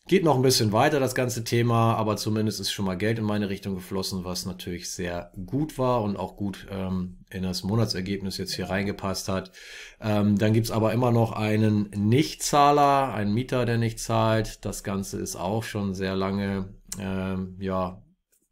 geht 0.08 0.24
noch 0.24 0.36
ein 0.36 0.42
bisschen 0.42 0.72
weiter, 0.72 0.98
das 0.98 1.14
ganze 1.14 1.44
Thema. 1.44 1.94
Aber 1.94 2.16
zumindest 2.16 2.60
ist 2.60 2.72
schon 2.72 2.84
mal 2.84 2.96
Geld 2.96 3.18
in 3.18 3.24
meine 3.24 3.48
Richtung 3.48 3.74
geflossen, 3.74 4.24
was 4.24 4.46
natürlich 4.46 4.90
sehr 4.90 5.30
gut 5.46 5.78
war 5.78 6.02
und 6.02 6.16
auch 6.16 6.36
gut 6.36 6.66
ähm, 6.70 7.18
in 7.30 7.42
das 7.42 7.62
Monatsergebnis 7.62 8.38
jetzt 8.38 8.54
hier 8.54 8.70
reingepasst 8.70 9.28
hat. 9.28 9.52
Ähm, 10.00 10.38
dann 10.38 10.52
gibt's 10.52 10.70
aber 10.70 10.92
immer 10.92 11.10
noch 11.10 11.32
einen 11.32 11.90
Nichtzahler, 11.90 13.12
einen 13.14 13.32
Mieter, 13.32 13.66
der 13.66 13.78
nicht 13.78 14.00
zahlt. 14.00 14.64
Das 14.64 14.82
Ganze 14.82 15.18
ist 15.18 15.36
auch 15.36 15.62
schon 15.62 15.94
sehr 15.94 16.16
lange, 16.16 16.74
ähm, 16.98 17.56
ja, 17.60 18.02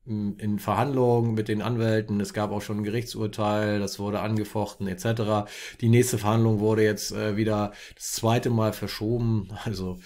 in 0.06 0.60
Verhandlungen 0.60 1.34
mit 1.34 1.48
den 1.48 1.62
Anwälten. 1.62 2.20
Es 2.20 2.32
gab 2.32 2.52
auch 2.52 2.62
schon 2.62 2.78
ein 2.78 2.84
Gerichtsurteil, 2.84 3.80
das 3.80 3.98
wurde 3.98 4.20
angefochten 4.20 4.86
etc. 4.86 5.50
Die 5.80 5.88
nächste 5.88 6.18
Verhandlung 6.18 6.60
wurde 6.60 6.84
jetzt 6.84 7.10
äh, 7.10 7.36
wieder 7.36 7.72
das 7.96 8.12
zweite 8.12 8.50
Mal 8.50 8.72
verschoben. 8.72 9.48
Also 9.64 9.98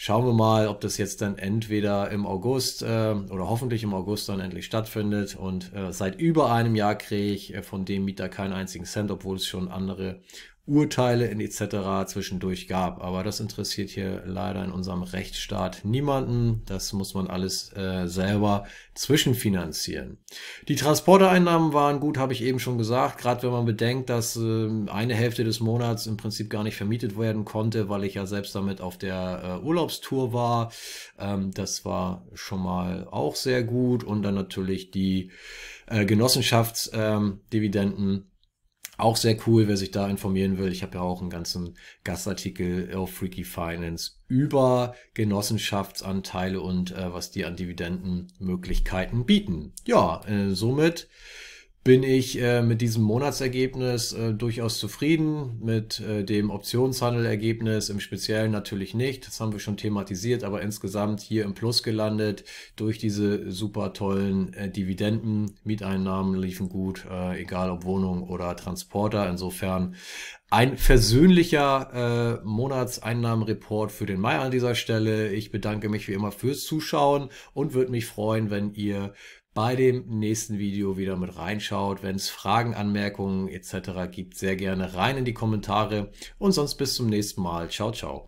schauen 0.00 0.24
wir 0.24 0.32
mal, 0.32 0.68
ob 0.68 0.80
das 0.80 0.96
jetzt 0.96 1.20
dann 1.22 1.38
entweder 1.38 2.10
im 2.10 2.24
August 2.24 2.82
äh, 2.82 2.86
oder 2.86 3.50
hoffentlich 3.50 3.82
im 3.82 3.92
August 3.92 4.28
dann 4.28 4.38
endlich 4.38 4.64
stattfindet. 4.64 5.34
Und 5.34 5.74
äh, 5.74 5.92
seit 5.92 6.18
über 6.20 6.52
einem 6.52 6.76
Jahr 6.76 6.94
kriege 6.94 7.32
ich 7.34 7.52
äh, 7.52 7.62
von 7.62 7.84
dem 7.84 8.04
Mieter 8.04 8.28
keinen 8.28 8.52
einzigen 8.52 8.84
Cent, 8.84 9.10
obwohl 9.10 9.36
es 9.36 9.46
schon 9.46 9.68
andere 9.68 10.20
Urteile 10.68 11.26
in 11.26 11.40
etc. 11.40 12.06
zwischendurch 12.06 12.68
gab. 12.68 13.02
Aber 13.02 13.24
das 13.24 13.40
interessiert 13.40 13.90
hier 13.90 14.22
leider 14.26 14.64
in 14.64 14.70
unserem 14.70 15.02
Rechtsstaat 15.02 15.84
niemanden. 15.84 16.62
Das 16.66 16.92
muss 16.92 17.14
man 17.14 17.26
alles 17.26 17.72
äh, 17.74 18.06
selber 18.06 18.66
zwischenfinanzieren. 18.94 20.18
Die 20.68 20.76
Transportereinnahmen 20.76 21.72
waren 21.72 21.98
gut, 22.00 22.18
habe 22.18 22.34
ich 22.34 22.42
eben 22.42 22.58
schon 22.58 22.76
gesagt. 22.78 23.18
Gerade 23.18 23.42
wenn 23.42 23.50
man 23.50 23.64
bedenkt, 23.64 24.10
dass 24.10 24.36
äh, 24.36 24.68
eine 24.88 25.14
Hälfte 25.14 25.44
des 25.44 25.60
Monats 25.60 26.06
im 26.06 26.16
Prinzip 26.16 26.50
gar 26.50 26.64
nicht 26.64 26.76
vermietet 26.76 27.16
werden 27.18 27.44
konnte, 27.44 27.88
weil 27.88 28.04
ich 28.04 28.14
ja 28.14 28.26
selbst 28.26 28.54
damit 28.54 28.80
auf 28.80 28.98
der 28.98 29.60
äh, 29.62 29.64
Urlaubstour 29.64 30.32
war. 30.32 30.72
Ähm, 31.18 31.52
das 31.52 31.84
war 31.84 32.26
schon 32.34 32.62
mal 32.62 33.06
auch 33.10 33.36
sehr 33.36 33.62
gut. 33.62 34.02
Und 34.04 34.22
dann 34.22 34.34
natürlich 34.34 34.90
die 34.90 35.30
äh, 35.86 36.04
Genossenschaftsdividenden. 36.04 38.08
Ähm, 38.08 38.24
auch 38.98 39.16
sehr 39.16 39.36
cool, 39.46 39.68
wer 39.68 39.76
sich 39.76 39.92
da 39.92 40.08
informieren 40.08 40.58
will. 40.58 40.70
Ich 40.72 40.82
habe 40.82 40.96
ja 40.96 41.00
auch 41.00 41.20
einen 41.20 41.30
ganzen 41.30 41.76
Gastartikel 42.04 42.94
auf 42.94 43.12
Freaky 43.12 43.44
Finance 43.44 44.12
über 44.26 44.94
Genossenschaftsanteile 45.14 46.60
und 46.60 46.90
äh, 46.90 47.12
was 47.12 47.30
die 47.30 47.44
an 47.44 47.56
Dividendenmöglichkeiten 47.56 49.24
bieten. 49.24 49.72
Ja, 49.86 50.20
äh, 50.26 50.50
somit 50.50 51.08
bin 51.84 52.02
ich 52.02 52.40
äh, 52.40 52.60
mit 52.60 52.80
diesem 52.80 53.02
Monatsergebnis 53.02 54.12
äh, 54.12 54.34
durchaus 54.34 54.78
zufrieden, 54.78 55.58
mit 55.62 56.00
äh, 56.00 56.24
dem 56.24 56.50
Optionshandelergebnis 56.50 57.88
im 57.88 58.00
Speziellen 58.00 58.52
natürlich 58.52 58.94
nicht, 58.94 59.26
das 59.26 59.40
haben 59.40 59.52
wir 59.52 59.60
schon 59.60 59.76
thematisiert, 59.76 60.44
aber 60.44 60.60
insgesamt 60.62 61.20
hier 61.20 61.44
im 61.44 61.54
Plus 61.54 61.82
gelandet 61.82 62.44
durch 62.76 62.98
diese 62.98 63.50
super 63.50 63.92
tollen 63.92 64.52
äh, 64.54 64.70
Dividenden, 64.70 65.56
Mieteinnahmen 65.64 66.38
liefen 66.38 66.68
gut, 66.68 67.06
äh, 67.10 67.40
egal 67.40 67.70
ob 67.70 67.84
Wohnung 67.84 68.22
oder 68.22 68.54
Transporter, 68.56 69.28
insofern 69.28 69.94
ein 70.50 70.78
versöhnlicher 70.78 72.40
äh, 72.42 72.46
Monatseinnahmenreport 72.46 73.92
für 73.92 74.06
den 74.06 74.20
Mai 74.20 74.38
an 74.38 74.50
dieser 74.50 74.74
Stelle. 74.74 75.32
Ich 75.32 75.50
bedanke 75.50 75.90
mich 75.90 76.08
wie 76.08 76.14
immer 76.14 76.32
fürs 76.32 76.64
Zuschauen 76.64 77.28
und 77.52 77.74
würde 77.74 77.90
mich 77.90 78.06
freuen, 78.06 78.50
wenn 78.50 78.72
ihr 78.72 79.12
bei 79.54 79.76
dem 79.76 80.18
nächsten 80.18 80.58
Video 80.58 80.96
wieder 80.96 81.16
mit 81.16 81.36
reinschaut. 81.36 82.02
Wenn 82.02 82.16
es 82.16 82.28
Fragen, 82.30 82.74
Anmerkungen 82.74 83.48
etc. 83.48 84.10
gibt, 84.10 84.36
sehr 84.36 84.56
gerne 84.56 84.94
rein 84.94 85.16
in 85.16 85.24
die 85.24 85.34
Kommentare 85.34 86.10
und 86.38 86.52
sonst 86.52 86.74
bis 86.76 86.94
zum 86.94 87.06
nächsten 87.06 87.42
Mal. 87.42 87.70
Ciao, 87.70 87.92
ciao. 87.92 88.26